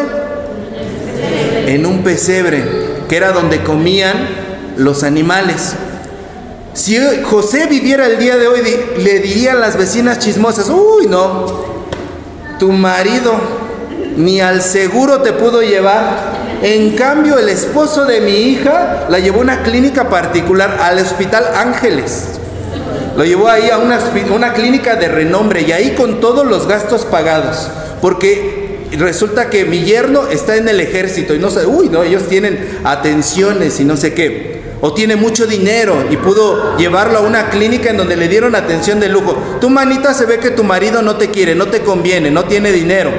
En 1.67 1.85
un 1.85 2.03
pesebre, 2.03 2.63
que 3.07 3.17
era 3.17 3.31
donde 3.31 3.63
comían 3.63 4.15
los 4.77 5.03
animales. 5.03 5.73
Si 6.73 6.97
José 7.23 7.67
viviera 7.67 8.05
el 8.05 8.19
día 8.19 8.37
de 8.37 8.47
hoy, 8.47 8.59
le 8.97 9.19
dirían 9.19 9.61
las 9.61 9.77
vecinas 9.77 10.19
chismosas, 10.19 10.69
uy, 10.69 11.07
no, 11.07 11.45
tu 12.59 12.71
marido 12.71 13.33
ni 14.17 14.41
al 14.41 14.61
seguro 14.61 15.21
te 15.21 15.33
pudo 15.33 15.61
llevar. 15.61 16.35
En 16.61 16.95
cambio, 16.95 17.37
el 17.37 17.49
esposo 17.49 18.05
de 18.05 18.21
mi 18.21 18.31
hija 18.31 19.07
la 19.09 19.19
llevó 19.19 19.39
a 19.39 19.43
una 19.43 19.63
clínica 19.63 20.09
particular, 20.09 20.79
al 20.81 20.99
Hospital 20.99 21.43
Ángeles. 21.55 22.25
Lo 23.17 23.23
llevó 23.23 23.47
ahí 23.47 23.69
a 23.69 23.77
una, 23.77 23.99
una 24.33 24.53
clínica 24.53 24.95
de 24.95 25.07
renombre 25.07 25.61
y 25.61 25.71
ahí 25.71 25.95
con 25.95 26.19
todos 26.19 26.45
los 26.45 26.67
gastos 26.67 27.05
pagados. 27.05 27.69
Porque 28.01 28.64
resulta 28.97 29.49
que 29.49 29.65
mi 29.65 29.83
yerno 29.83 30.27
está 30.27 30.55
en 30.55 30.67
el 30.67 30.79
ejército 30.79 31.33
y 31.33 31.39
no 31.39 31.49
sé, 31.49 31.65
uy, 31.65 31.89
no, 31.89 32.03
ellos 32.03 32.27
tienen 32.27 32.79
atenciones 32.83 33.79
y 33.79 33.85
no 33.85 33.97
sé 33.97 34.13
qué. 34.13 34.63
O 34.81 34.93
tiene 34.93 35.15
mucho 35.15 35.47
dinero 35.47 36.05
y 36.11 36.17
pudo 36.17 36.77
llevarlo 36.77 37.19
a 37.19 37.21
una 37.21 37.49
clínica 37.49 37.89
en 37.89 37.97
donde 37.97 38.15
le 38.17 38.27
dieron 38.27 38.55
atención 38.55 38.99
de 38.99 39.09
lujo. 39.09 39.35
Tu 39.59 39.69
manita 39.69 40.13
se 40.13 40.25
ve 40.25 40.39
que 40.39 40.51
tu 40.51 40.63
marido 40.63 41.01
no 41.01 41.15
te 41.15 41.31
quiere, 41.31 41.55
no 41.55 41.67
te 41.67 41.81
conviene, 41.81 42.29
no 42.29 42.45
tiene 42.45 42.71
dinero. 42.71 43.11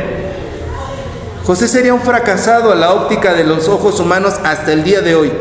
José 1.44 1.68
sería 1.68 1.94
un 1.94 2.00
fracasado 2.00 2.72
a 2.72 2.74
la 2.74 2.92
óptica 2.92 3.32
de 3.32 3.44
los 3.44 3.68
ojos 3.68 4.00
humanos 4.00 4.34
hasta 4.44 4.72
el 4.72 4.84
día 4.84 5.00
de 5.00 5.14
hoy. 5.14 5.32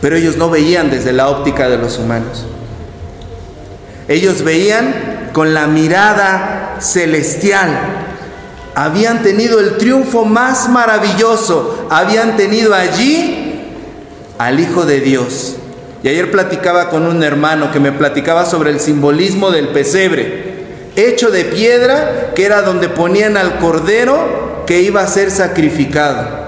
Pero 0.00 0.16
ellos 0.16 0.36
no 0.36 0.50
veían 0.50 0.90
desde 0.90 1.12
la 1.12 1.28
óptica 1.28 1.68
de 1.68 1.78
los 1.78 1.98
humanos. 1.98 2.46
Ellos 4.08 4.42
veían 4.42 5.05
con 5.36 5.52
la 5.52 5.66
mirada 5.66 6.76
celestial. 6.80 7.68
Habían 8.74 9.22
tenido 9.22 9.60
el 9.60 9.76
triunfo 9.76 10.24
más 10.24 10.70
maravilloso. 10.70 11.88
Habían 11.90 12.38
tenido 12.38 12.72
allí 12.72 13.60
al 14.38 14.58
Hijo 14.58 14.86
de 14.86 15.00
Dios. 15.00 15.56
Y 16.02 16.08
ayer 16.08 16.30
platicaba 16.30 16.88
con 16.88 17.06
un 17.06 17.22
hermano 17.22 17.70
que 17.70 17.80
me 17.80 17.92
platicaba 17.92 18.46
sobre 18.46 18.70
el 18.70 18.80
simbolismo 18.80 19.50
del 19.50 19.68
pesebre 19.68 20.56
hecho 20.96 21.30
de 21.30 21.44
piedra, 21.44 22.32
que 22.34 22.46
era 22.46 22.62
donde 22.62 22.88
ponían 22.88 23.36
al 23.36 23.58
cordero 23.58 24.64
que 24.66 24.80
iba 24.80 25.02
a 25.02 25.06
ser 25.06 25.30
sacrificado. 25.30 26.45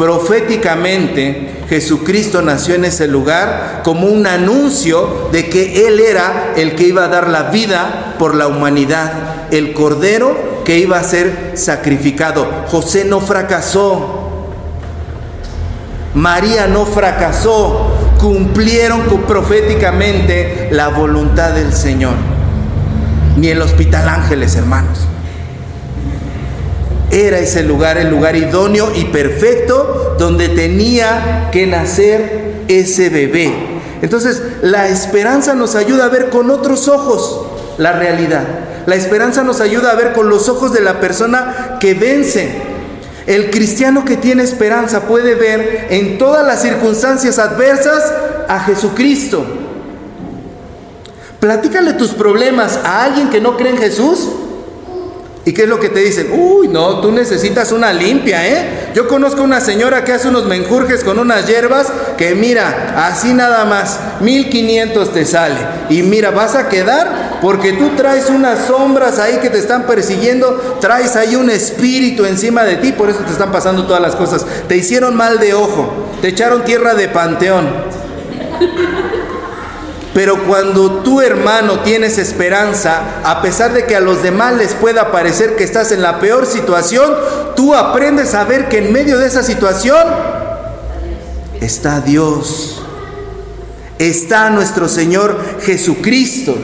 Proféticamente, 0.00 1.50
Jesucristo 1.68 2.40
nació 2.40 2.74
en 2.74 2.86
ese 2.86 3.06
lugar 3.06 3.82
como 3.84 4.06
un 4.06 4.26
anuncio 4.26 5.28
de 5.30 5.50
que 5.50 5.86
Él 5.86 6.00
era 6.00 6.54
el 6.56 6.74
que 6.74 6.84
iba 6.84 7.04
a 7.04 7.08
dar 7.08 7.28
la 7.28 7.50
vida 7.50 8.14
por 8.18 8.34
la 8.34 8.46
humanidad, 8.46 9.12
el 9.50 9.74
cordero 9.74 10.62
que 10.64 10.78
iba 10.78 10.98
a 10.98 11.04
ser 11.04 11.52
sacrificado. 11.56 12.50
José 12.68 13.04
no 13.04 13.20
fracasó, 13.20 14.48
María 16.14 16.66
no 16.66 16.86
fracasó, 16.86 17.92
cumplieron 18.18 19.02
proféticamente 19.28 20.70
la 20.72 20.88
voluntad 20.88 21.50
del 21.50 21.74
Señor 21.74 22.14
ni 23.36 23.48
el 23.48 23.60
Hospital 23.60 24.08
Ángeles, 24.08 24.56
hermanos. 24.56 25.06
Era 27.10 27.38
ese 27.38 27.62
lugar 27.64 27.98
el 27.98 28.08
lugar 28.08 28.36
idóneo 28.36 28.92
y 28.94 29.06
perfecto 29.06 30.16
donde 30.18 30.48
tenía 30.48 31.48
que 31.50 31.66
nacer 31.66 32.62
ese 32.68 33.08
bebé. 33.08 33.52
Entonces, 34.02 34.40
la 34.62 34.88
esperanza 34.88 35.54
nos 35.54 35.74
ayuda 35.74 36.04
a 36.04 36.08
ver 36.08 36.30
con 36.30 36.50
otros 36.50 36.88
ojos 36.88 37.46
la 37.78 37.92
realidad. 37.92 38.44
La 38.86 38.94
esperanza 38.94 39.42
nos 39.42 39.60
ayuda 39.60 39.90
a 39.90 39.96
ver 39.96 40.12
con 40.12 40.28
los 40.30 40.48
ojos 40.48 40.72
de 40.72 40.80
la 40.80 41.00
persona 41.00 41.78
que 41.80 41.94
vence. 41.94 42.62
El 43.26 43.50
cristiano 43.50 44.04
que 44.04 44.16
tiene 44.16 44.42
esperanza 44.42 45.02
puede 45.02 45.34
ver 45.34 45.88
en 45.90 46.18
todas 46.18 46.46
las 46.46 46.62
circunstancias 46.62 47.38
adversas 47.38 48.12
a 48.48 48.60
Jesucristo. 48.60 49.44
Platícale 51.38 51.94
tus 51.94 52.10
problemas 52.10 52.78
a 52.84 53.04
alguien 53.04 53.30
que 53.30 53.40
no 53.40 53.56
cree 53.56 53.70
en 53.70 53.78
Jesús 53.78 54.28
¿Y 55.44 55.52
qué 55.54 55.62
es 55.62 55.68
lo 55.68 55.80
que 55.80 55.88
te 55.88 56.00
dicen? 56.00 56.28
Uy, 56.32 56.68
no, 56.68 57.00
tú 57.00 57.10
necesitas 57.12 57.72
una 57.72 57.94
limpia, 57.94 58.46
¿eh? 58.46 58.90
Yo 58.94 59.08
conozco 59.08 59.42
una 59.42 59.60
señora 59.60 60.04
que 60.04 60.12
hace 60.12 60.28
unos 60.28 60.44
menjurjes 60.44 61.02
con 61.02 61.18
unas 61.18 61.46
hierbas 61.46 61.86
que 62.18 62.34
mira, 62.34 63.06
así 63.06 63.32
nada 63.32 63.64
más, 63.64 63.98
1500 64.20 65.12
te 65.12 65.24
sale. 65.24 65.56
Y 65.88 66.02
mira, 66.02 66.30
vas 66.30 66.54
a 66.56 66.68
quedar 66.68 67.38
porque 67.40 67.72
tú 67.72 67.90
traes 67.96 68.28
unas 68.28 68.66
sombras 68.66 69.18
ahí 69.18 69.38
que 69.38 69.48
te 69.48 69.58
están 69.58 69.86
persiguiendo, 69.86 70.78
traes 70.78 71.16
ahí 71.16 71.36
un 71.36 71.48
espíritu 71.48 72.26
encima 72.26 72.64
de 72.64 72.76
ti, 72.76 72.92
por 72.92 73.08
eso 73.08 73.20
te 73.20 73.32
están 73.32 73.50
pasando 73.50 73.86
todas 73.86 74.02
las 74.02 74.16
cosas. 74.16 74.44
Te 74.68 74.76
hicieron 74.76 75.16
mal 75.16 75.38
de 75.38 75.54
ojo, 75.54 76.10
te 76.20 76.28
echaron 76.28 76.64
tierra 76.64 76.94
de 76.94 77.08
panteón. 77.08 77.66
Pero 80.12 80.42
cuando 80.44 81.02
tu 81.02 81.20
hermano 81.20 81.80
tienes 81.80 82.18
esperanza, 82.18 83.20
a 83.22 83.40
pesar 83.42 83.72
de 83.72 83.86
que 83.86 83.94
a 83.94 84.00
los 84.00 84.22
demás 84.22 84.56
les 84.56 84.74
pueda 84.74 85.12
parecer 85.12 85.54
que 85.54 85.62
estás 85.62 85.92
en 85.92 86.02
la 86.02 86.18
peor 86.18 86.46
situación, 86.46 87.14
tú 87.54 87.74
aprendes 87.74 88.34
a 88.34 88.44
ver 88.44 88.68
que 88.68 88.78
en 88.78 88.92
medio 88.92 89.18
de 89.18 89.28
esa 89.28 89.44
situación 89.44 90.04
está 91.60 92.00
Dios. 92.00 92.82
Está 93.98 94.50
nuestro 94.50 94.88
Señor 94.88 95.38
Jesucristo. 95.62 96.56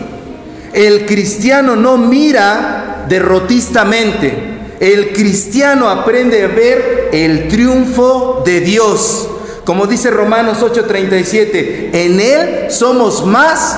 El 0.73 1.07
cristiano 1.07 1.77
no 1.77 1.99
mira 1.99 3.05
derrotistamente. 3.09 4.57
El 4.81 5.13
cristiano 5.13 5.89
aprende 5.89 6.43
a 6.43 6.49
ver 6.49 7.11
el 7.13 7.47
triunfo 7.49 8.43
de 8.45 8.61
Dios. 8.61 9.29
Como 9.67 9.89
dice 9.89 10.11
Romanos 10.11 10.59
8:37, 10.63 11.91
en 11.93 12.21
Él 12.21 12.71
somos 12.71 13.27
más 13.27 13.77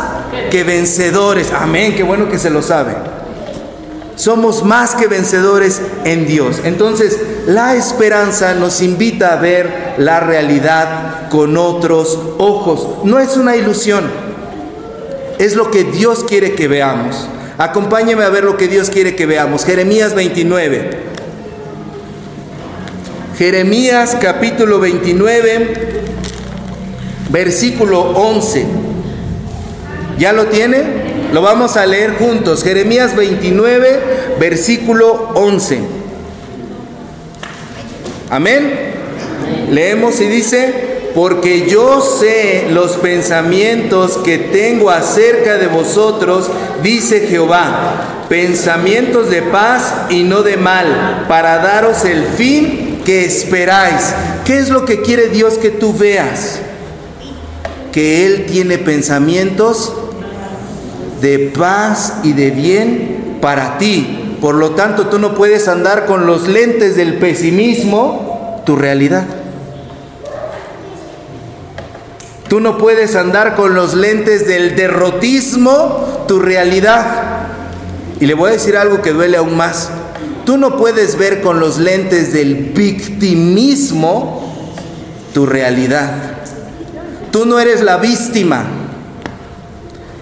que 0.51 0.63
vencedores. 0.63 1.51
Amén, 1.51 1.95
qué 1.97 2.03
bueno 2.03 2.29
que 2.29 2.39
se 2.39 2.51
lo 2.51 2.61
sabe. 2.61 2.95
Somos 4.15 4.65
más 4.65 4.95
que 4.95 5.07
vencedores 5.07 5.81
en 6.05 6.27
Dios. 6.27 6.61
Entonces, 6.65 7.19
la 7.47 7.75
esperanza 7.75 8.53
nos 8.53 8.83
invita 8.83 9.33
a 9.33 9.37
ver 9.37 9.95
la 9.97 10.21
realidad 10.21 11.31
con 11.31 11.57
otros 11.57 12.19
ojos. 12.37 13.05
No 13.05 13.19
es 13.19 13.39
una 13.39 13.57
ilusión, 13.57 14.05
es 15.39 15.57
lo 15.57 15.71
que 15.71 15.85
Dios 15.85 16.23
quiere 16.23 16.55
que 16.55 16.69
veamos. 16.69 17.29
Acompáñeme 17.57 18.25
a 18.25 18.29
ver 18.29 18.45
lo 18.45 18.59
que 18.59 18.69
Dios 18.69 18.91
quiere 18.91 19.17
que 19.17 19.25
veamos. 19.25 19.65
Jeremías 19.65 20.15
29. 20.15 21.08
Jeremías 23.39 24.17
capítulo 24.21 24.81
29, 24.81 26.03
versículo 27.31 28.01
11. 28.01 28.67
¿Ya 30.19 30.33
lo 30.33 30.47
tiene? 30.47 30.83
Lo 31.33 31.41
vamos 31.41 31.77
a 31.77 31.87
leer 31.87 32.17
juntos. 32.19 32.65
Jeremías 32.65 33.15
29, 33.15 34.01
versículo 34.41 35.31
11. 35.35 35.79
Amén. 38.29 38.73
Leemos 39.71 40.21
y 40.21 40.27
dice, 40.27 41.11
porque 41.15 41.71
yo 41.71 42.01
sé 42.01 42.67
los 42.73 42.97
pensamientos 42.97 44.17
que 44.17 44.39
tengo 44.39 44.91
acerca 44.91 45.59
de 45.59 45.69
vosotros, 45.69 46.51
dice 46.83 47.29
Jehová, 47.29 48.25
pensamientos 48.29 49.31
de 49.31 49.43
paz 49.43 49.95
y 50.11 50.25
no 50.25 50.43
de 50.43 50.57
mal, 50.57 51.27
para 51.29 51.59
daros 51.59 52.05
el 52.05 52.25
fin 52.25 52.88
esperáis. 53.25 54.15
¿Qué 54.45 54.59
es 54.59 54.69
lo 54.69 54.85
que 54.85 55.03
quiere 55.03 55.29
Dios 55.29 55.59
que 55.59 55.71
tú 55.71 55.93
veas? 55.93 56.61
Que 57.93 58.27
Él 58.27 58.47
tiene 58.47 58.79
pensamientos 58.79 59.93
de 61.21 61.53
paz 61.57 62.19
y 62.23 62.33
de 62.33 62.51
bien 62.51 63.39
para 63.41 63.79
ti. 63.79 64.37
Por 64.41 64.55
lo 64.55 64.71
tanto, 64.71 65.09
tú 65.09 65.19
no 65.19 65.35
puedes 65.35 65.69
andar 65.69 66.07
con 66.07 66.27
los 66.27 66.47
lentes 66.49 66.97
del 66.97 67.15
pesimismo, 67.15 68.63
tu 68.65 68.77
realidad. 68.77 69.25
Tú 72.49 72.61
no 72.61 72.79
puedes 72.79 73.15
andar 73.15 73.57
con 73.57 73.75
los 73.75 73.95
lentes 73.95 74.47
del 74.47 74.75
derrotismo, 74.75 76.25
tu 76.27 76.39
realidad. 76.39 77.47
Y 78.21 78.27
le 78.27 78.35
voy 78.35 78.51
a 78.51 78.53
decir 78.53 78.77
algo 78.77 79.03
que 79.03 79.13
duele 79.13 79.37
aún 79.37 79.57
más. 79.57 79.91
Tú 80.49 80.57
no 80.57 80.79
puedes 80.79 81.19
ver 81.19 81.43
con 81.43 81.61
los 81.61 81.77
lentes 81.77 82.33
del 82.33 82.55
victimismo 82.55 84.51
tu 85.35 85.45
realidad. 85.45 86.39
Tú 87.31 87.45
no 87.45 87.59
eres 87.59 87.83
la 87.83 87.99
víctima. 87.99 88.65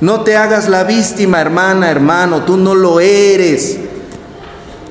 No 0.01 0.23
te 0.23 0.37
hagas 0.37 0.69
la 0.69 0.83
víctima, 0.83 1.41
hermana, 1.41 1.93
hermano. 1.93 2.43
Tú 2.43 2.57
no 2.57 2.75
lo 2.75 2.99
eres. 2.99 3.79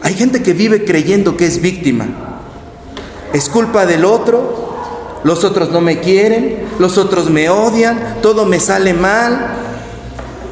Hay 0.04 0.14
gente 0.14 0.42
que 0.42 0.54
vive 0.54 0.86
creyendo 0.86 1.36
que 1.36 1.48
es 1.48 1.62
víctima. 1.62 2.08
Es 3.34 3.50
culpa 3.50 3.86
del 3.86 4.06
otro. 4.06 4.78
Los 5.26 5.44
otros 5.44 5.70
no 5.70 5.82
me 5.82 6.00
quieren. 6.00 6.64
Los 6.80 6.98
otros 6.98 7.30
me 7.30 7.50
odian. 7.50 8.20
Todo 8.22 8.46
me 8.46 8.62
sale 8.62 8.94
mal. 8.94 9.48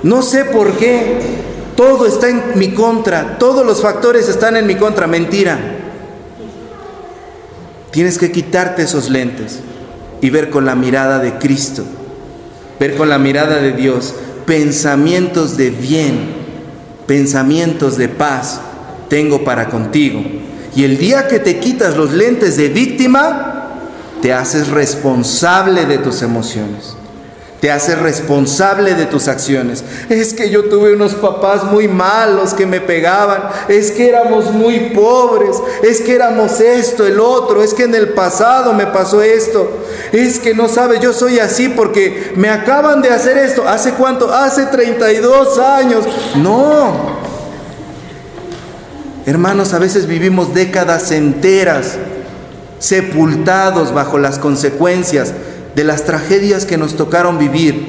No 0.03 0.21
sé 0.21 0.43
por 0.43 0.73
qué. 0.73 1.42
Todo 1.75 2.05
está 2.05 2.29
en 2.29 2.43
mi 2.55 2.73
contra, 2.73 3.37
todos 3.39 3.65
los 3.65 3.81
factores 3.81 4.29
están 4.29 4.55
en 4.57 4.67
mi 4.67 4.75
contra, 4.75 5.07
mentira. 5.07 5.59
Tienes 7.91 8.17
que 8.17 8.31
quitarte 8.31 8.83
esos 8.83 9.09
lentes 9.09 9.59
y 10.21 10.29
ver 10.29 10.49
con 10.49 10.65
la 10.65 10.75
mirada 10.75 11.19
de 11.19 11.37
Cristo, 11.37 11.83
ver 12.79 12.95
con 12.95 13.09
la 13.09 13.17
mirada 13.17 13.57
de 13.57 13.71
Dios, 13.71 14.13
pensamientos 14.45 15.57
de 15.57 15.69
bien, 15.69 16.35
pensamientos 17.07 17.97
de 17.97 18.09
paz 18.09 18.61
tengo 19.09 19.43
para 19.43 19.69
contigo. 19.69 20.23
Y 20.75 20.83
el 20.83 20.97
día 20.97 21.27
que 21.27 21.39
te 21.39 21.59
quitas 21.59 21.97
los 21.97 22.13
lentes 22.13 22.57
de 22.57 22.69
víctima, 22.69 23.79
te 24.21 24.33
haces 24.33 24.69
responsable 24.69 25.85
de 25.85 25.97
tus 25.97 26.21
emociones 26.21 26.95
te 27.63 27.71
hace 27.71 27.95
responsable 27.95 28.93
de 28.93 29.05
tus 29.05 29.29
acciones. 29.29 29.85
Es 30.09 30.33
que 30.33 30.49
yo 30.49 30.65
tuve 30.65 30.95
unos 30.95 31.13
papás 31.13 31.63
muy 31.63 31.87
malos 31.87 32.53
que 32.53 32.65
me 32.65 32.81
pegaban, 32.81 33.43
es 33.69 33.89
que 33.89 34.09
éramos 34.09 34.51
muy 34.51 34.89
pobres, 34.89 35.61
es 35.81 36.01
que 36.01 36.13
éramos 36.13 36.59
esto, 36.59 37.07
el 37.07 37.21
otro, 37.21 37.63
es 37.63 37.73
que 37.73 37.83
en 37.83 37.95
el 37.95 38.09
pasado 38.09 38.73
me 38.73 38.87
pasó 38.87 39.21
esto, 39.21 39.77
es 40.11 40.39
que 40.39 40.53
no 40.53 40.67
sabes, 40.67 40.99
yo 40.99 41.13
soy 41.13 41.39
así 41.39 41.69
porque 41.69 42.33
me 42.35 42.49
acaban 42.49 43.01
de 43.01 43.11
hacer 43.11 43.37
esto. 43.37 43.65
¿Hace 43.65 43.93
cuánto? 43.93 44.33
Hace 44.33 44.65
32 44.65 45.57
años. 45.57 46.03
No. 46.35 46.91
Hermanos, 49.25 49.73
a 49.73 49.79
veces 49.79 50.05
vivimos 50.05 50.53
décadas 50.53 51.11
enteras 51.11 51.93
sepultados 52.79 53.93
bajo 53.93 54.17
las 54.17 54.37
consecuencias 54.37 55.31
de 55.75 55.83
las 55.83 56.05
tragedias 56.05 56.65
que 56.65 56.77
nos 56.77 56.95
tocaron 56.95 57.37
vivir. 57.39 57.85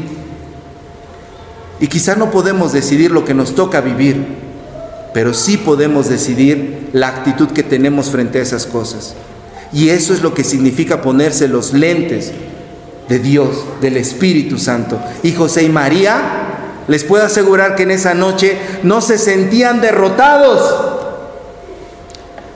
Y 1.81 1.89
quizá 1.89 2.15
no 2.15 2.31
podemos 2.31 2.73
decidir 2.73 3.11
lo 3.11 3.25
que 3.25 3.35
nos 3.35 3.55
toca 3.55 3.81
vivir, 3.81 4.25
pero 5.13 5.35
sí 5.35 5.57
podemos 5.57 6.09
decidir 6.09 6.89
la 6.93 7.09
actitud 7.09 7.49
que 7.49 7.63
tenemos 7.63 8.11
frente 8.11 8.39
a 8.39 8.43
esas 8.43 8.67
cosas. 8.67 9.15
Y 9.73 9.89
eso 9.89 10.15
es 10.15 10.23
lo 10.23 10.35
que 10.35 10.45
significa 10.45 11.03
ponerse 11.03 11.49
los 11.49 11.73
lentes 11.73 12.33
de 13.09 13.19
Dios, 13.19 13.65
del 13.81 13.97
Espíritu 13.97 14.59
Santo. 14.59 15.01
Y 15.23 15.33
José 15.33 15.65
y 15.65 15.69
María, 15.69 16.45
les 16.87 17.05
puedo 17.05 17.25
asegurar 17.25 17.75
que 17.75 17.83
en 17.83 17.91
esa 17.91 18.15
noche 18.15 18.57
no 18.83 19.01
se 19.01 19.19
sentían 19.19 19.81
derrotados, 19.81 20.75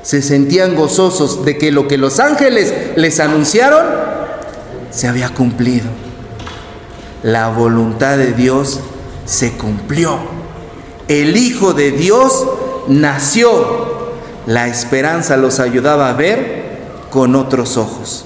se 0.03 0.23
sentían 0.23 0.75
gozosos 0.75 1.45
de 1.45 1.59
que 1.59 1.73
lo 1.73 1.89
que 1.89 1.99
los 1.99 2.21
ángeles 2.21 2.73
les 2.97 3.21
anunciaron 3.21 4.18
se 4.91 5.09
había 5.09 5.31
cumplido. 5.31 5.87
La 7.23 7.49
voluntad 7.49 8.17
de 8.17 8.33
Dios 8.33 8.81
se 9.25 9.53
cumplió. 9.53 10.19
El 11.09 11.37
Hijo 11.37 11.75
de 11.75 11.91
Dios 11.91 12.47
nació. 12.89 13.99
La 14.47 14.67
esperanza 14.69 15.37
los 15.37 15.61
ayudaba 15.61 16.09
a 16.09 16.15
ver 16.15 16.79
con 17.11 17.35
otros 17.35 17.77
ojos. 17.77 18.25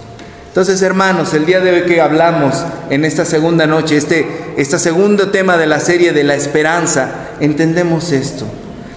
Entonces, 0.49 0.83
hermanos, 0.83 1.33
el 1.33 1.47
día 1.47 1.61
de 1.61 1.73
hoy 1.73 1.83
que 1.87 2.03
hablamos 2.03 2.63
en 2.91 3.07
esta 3.07 3.25
segunda 3.25 3.67
noche, 3.67 3.97
este, 3.97 4.53
este 4.59 4.79
segundo 4.79 5.31
tema 5.31 5.57
de 5.57 5.67
la 5.67 5.81
serie 5.81 6.13
de 6.13 6.25
la 6.25 6.35
esperanza, 6.35 7.31
entendemos 7.41 8.13
esto. 8.13 8.45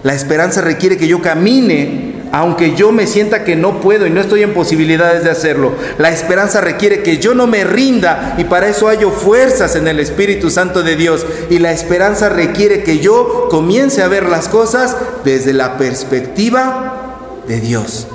La 0.03 0.13
esperanza 0.13 0.59
requiere 0.61 0.97
que 0.97 1.07
yo 1.07 1.21
camine 1.21 2.04
aunque 2.31 2.75
yo 2.75 2.91
me 2.91 3.07
sienta 3.07 3.43
que 3.43 3.55
no 3.55 3.79
puedo 3.79 4.05
y 4.05 4.09
no 4.09 4.21
estoy 4.21 4.43
en 4.43 4.53
posibilidades 4.53 5.23
de 5.23 5.29
hacerlo. 5.29 5.73
La 5.97 6.09
esperanza 6.09 6.61
requiere 6.61 7.03
que 7.03 7.17
yo 7.17 7.33
no 7.33 7.47
me 7.47 7.63
rinda 7.63 8.35
y 8.37 8.43
para 8.43 8.67
eso 8.67 8.87
hallo 8.87 9.11
fuerzas 9.11 9.75
en 9.75 9.87
el 9.87 9.99
Espíritu 9.99 10.49
Santo 10.49 10.83
de 10.83 10.95
Dios. 10.95 11.25
Y 11.49 11.59
la 11.59 11.71
esperanza 11.71 12.29
requiere 12.29 12.83
que 12.83 12.99
yo 12.99 13.47
comience 13.49 14.01
a 14.01 14.07
ver 14.07 14.27
las 14.27 14.49
cosas 14.49 14.95
desde 15.23 15.53
la 15.53 15.77
perspectiva 15.77 17.41
de 17.47 17.59
Dios. 17.59 18.07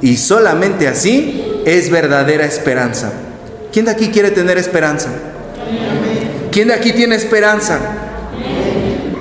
Y 0.00 0.16
solamente 0.16 0.88
así 0.88 1.62
es 1.64 1.90
verdadera 1.90 2.44
esperanza. 2.44 3.12
¿Quién 3.72 3.86
de 3.86 3.90
aquí 3.90 4.08
quiere 4.08 4.30
tener 4.30 4.58
esperanza? 4.58 5.08
¿Quién 6.50 6.68
de 6.68 6.74
aquí 6.74 6.92
tiene 6.92 7.16
esperanza? 7.16 7.78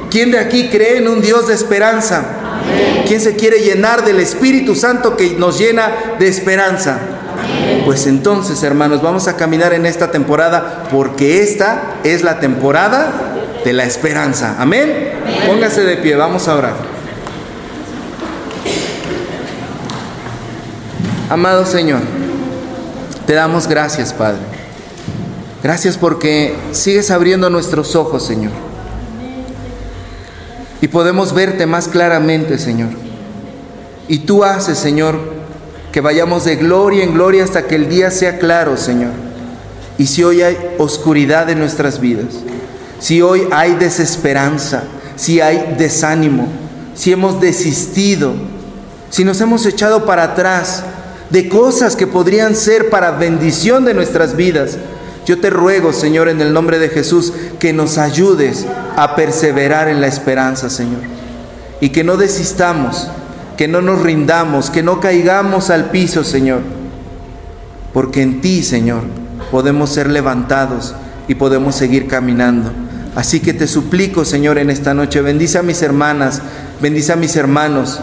¿Quién 0.09 0.31
de 0.31 0.39
aquí 0.39 0.69
cree 0.69 0.97
en 0.97 1.07
un 1.07 1.21
Dios 1.21 1.47
de 1.47 1.53
esperanza? 1.53 2.36
¿Quién 3.07 3.21
se 3.21 3.35
quiere 3.35 3.59
llenar 3.59 4.03
del 4.03 4.19
Espíritu 4.19 4.75
Santo 4.75 5.15
que 5.15 5.35
nos 5.35 5.57
llena 5.57 6.15
de 6.19 6.27
esperanza? 6.27 6.99
Pues 7.85 8.07
entonces, 8.07 8.63
hermanos, 8.63 9.01
vamos 9.01 9.27
a 9.27 9.37
caminar 9.37 9.73
en 9.73 9.85
esta 9.85 10.11
temporada 10.11 10.83
porque 10.91 11.41
esta 11.41 11.95
es 12.03 12.23
la 12.23 12.39
temporada 12.39 13.11
de 13.63 13.73
la 13.73 13.85
esperanza. 13.85 14.55
Amén. 14.59 15.11
Póngase 15.45 15.83
de 15.83 15.97
pie, 15.97 16.15
vamos 16.15 16.47
a 16.47 16.55
orar. 16.55 16.97
Amado 21.29 21.65
Señor, 21.65 21.99
te 23.25 23.33
damos 23.33 23.67
gracias, 23.67 24.13
Padre. 24.13 24.39
Gracias 25.61 25.97
porque 25.97 26.55
sigues 26.71 27.11
abriendo 27.11 27.49
nuestros 27.49 27.95
ojos, 27.95 28.25
Señor. 28.25 28.51
Y 30.81 30.87
podemos 30.87 31.33
verte 31.33 31.65
más 31.65 31.87
claramente, 31.87 32.57
Señor. 32.57 32.89
Y 34.07 34.19
tú 34.19 34.43
haces, 34.43 34.77
Señor, 34.77 35.19
que 35.91 36.01
vayamos 36.01 36.45
de 36.45 36.55
gloria 36.55 37.03
en 37.03 37.13
gloria 37.13 37.43
hasta 37.43 37.67
que 37.67 37.75
el 37.75 37.89
día 37.89 38.11
sea 38.11 38.37
claro, 38.37 38.77
Señor. 38.77 39.11
Y 39.97 40.05
si 40.07 40.23
hoy 40.23 40.41
hay 40.41 40.57
oscuridad 40.77 41.49
en 41.49 41.59
nuestras 41.59 41.99
vidas, 41.99 42.35
si 42.99 43.21
hoy 43.21 43.47
hay 43.51 43.75
desesperanza, 43.75 44.83
si 45.15 45.41
hay 45.41 45.75
desánimo, 45.77 46.47
si 46.93 47.11
hemos 47.11 47.41
desistido, 47.41 48.33
si 49.09 49.23
nos 49.23 49.41
hemos 49.41 49.65
echado 49.65 50.05
para 50.05 50.23
atrás 50.23 50.83
de 51.29 51.49
cosas 51.49 51.95
que 51.95 52.07
podrían 52.07 52.55
ser 52.55 52.89
para 52.89 53.11
bendición 53.11 53.85
de 53.85 53.93
nuestras 53.93 54.35
vidas, 54.35 54.77
yo 55.27 55.41
te 55.41 55.49
ruego, 55.49 55.91
Señor, 55.91 56.29
en 56.29 56.39
el 56.39 56.53
nombre 56.53 56.79
de 56.79 56.87
Jesús, 56.87 57.33
que 57.59 57.73
nos 57.73 57.97
ayudes 57.97 58.65
a 58.95 59.17
perseverar 59.17 59.89
en 59.89 59.99
la 59.99 60.07
esperanza, 60.07 60.69
Señor. 60.69 61.01
Y 61.81 61.89
que 61.89 62.05
no 62.05 62.15
desistamos, 62.15 63.09
que 63.57 63.67
no 63.67 63.81
nos 63.81 64.01
rindamos, 64.01 64.69
que 64.69 64.83
no 64.83 65.01
caigamos 65.01 65.69
al 65.69 65.91
piso, 65.91 66.23
Señor. 66.23 66.61
Porque 67.93 68.21
en 68.21 68.39
ti, 68.39 68.63
Señor, 68.63 69.01
podemos 69.51 69.89
ser 69.89 70.09
levantados 70.09 70.95
y 71.27 71.35
podemos 71.35 71.75
seguir 71.75 72.07
caminando. 72.07 72.71
Así 73.13 73.41
que 73.41 73.53
te 73.53 73.67
suplico, 73.67 74.23
Señor, 74.23 74.57
en 74.57 74.69
esta 74.69 74.93
noche, 74.93 75.19
bendice 75.19 75.57
a 75.57 75.63
mis 75.63 75.81
hermanas, 75.81 76.41
bendice 76.81 77.11
a 77.11 77.17
mis 77.17 77.35
hermanos, 77.35 77.99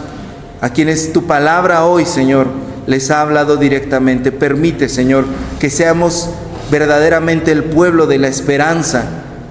a 0.61 0.69
quienes 0.69 1.11
tu 1.11 1.23
palabra 1.23 1.85
hoy, 1.85 2.05
Señor, 2.05 2.49
les 2.85 3.09
ha 3.09 3.21
hablado 3.21 3.57
directamente. 3.57 4.31
Permite, 4.31 4.89
Señor, 4.89 5.25
que 5.59 5.71
seamos 5.71 6.29
verdaderamente 6.71 7.51
el 7.51 7.63
pueblo 7.65 8.07
de 8.07 8.17
la 8.17 8.27
esperanza, 8.27 9.05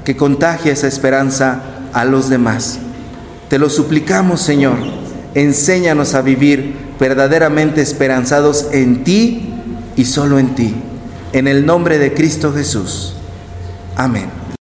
que 0.05 0.17
contagia 0.17 0.73
esa 0.73 0.87
esperanza 0.87 1.63
a 1.93 2.05
los 2.05 2.29
demás. 2.29 2.79
Te 3.49 3.59
lo 3.59 3.71
suplicamos, 3.71 4.41
Señor, 4.41 4.77
enséñanos 5.35 6.15
a 6.15 6.23
vivir 6.23 6.75
verdaderamente 6.99 7.81
esperanzados 7.81 8.69
en 8.73 9.05
ti 9.05 9.55
y 9.97 10.05
solo 10.05 10.39
en 10.39 10.55
ti. 10.55 10.75
En 11.33 11.49
el 11.49 11.67
nombre 11.67 11.99
de 11.99 12.15
Cristo 12.15 12.53
Jesús. 12.53 13.15
Amén. 13.97 14.44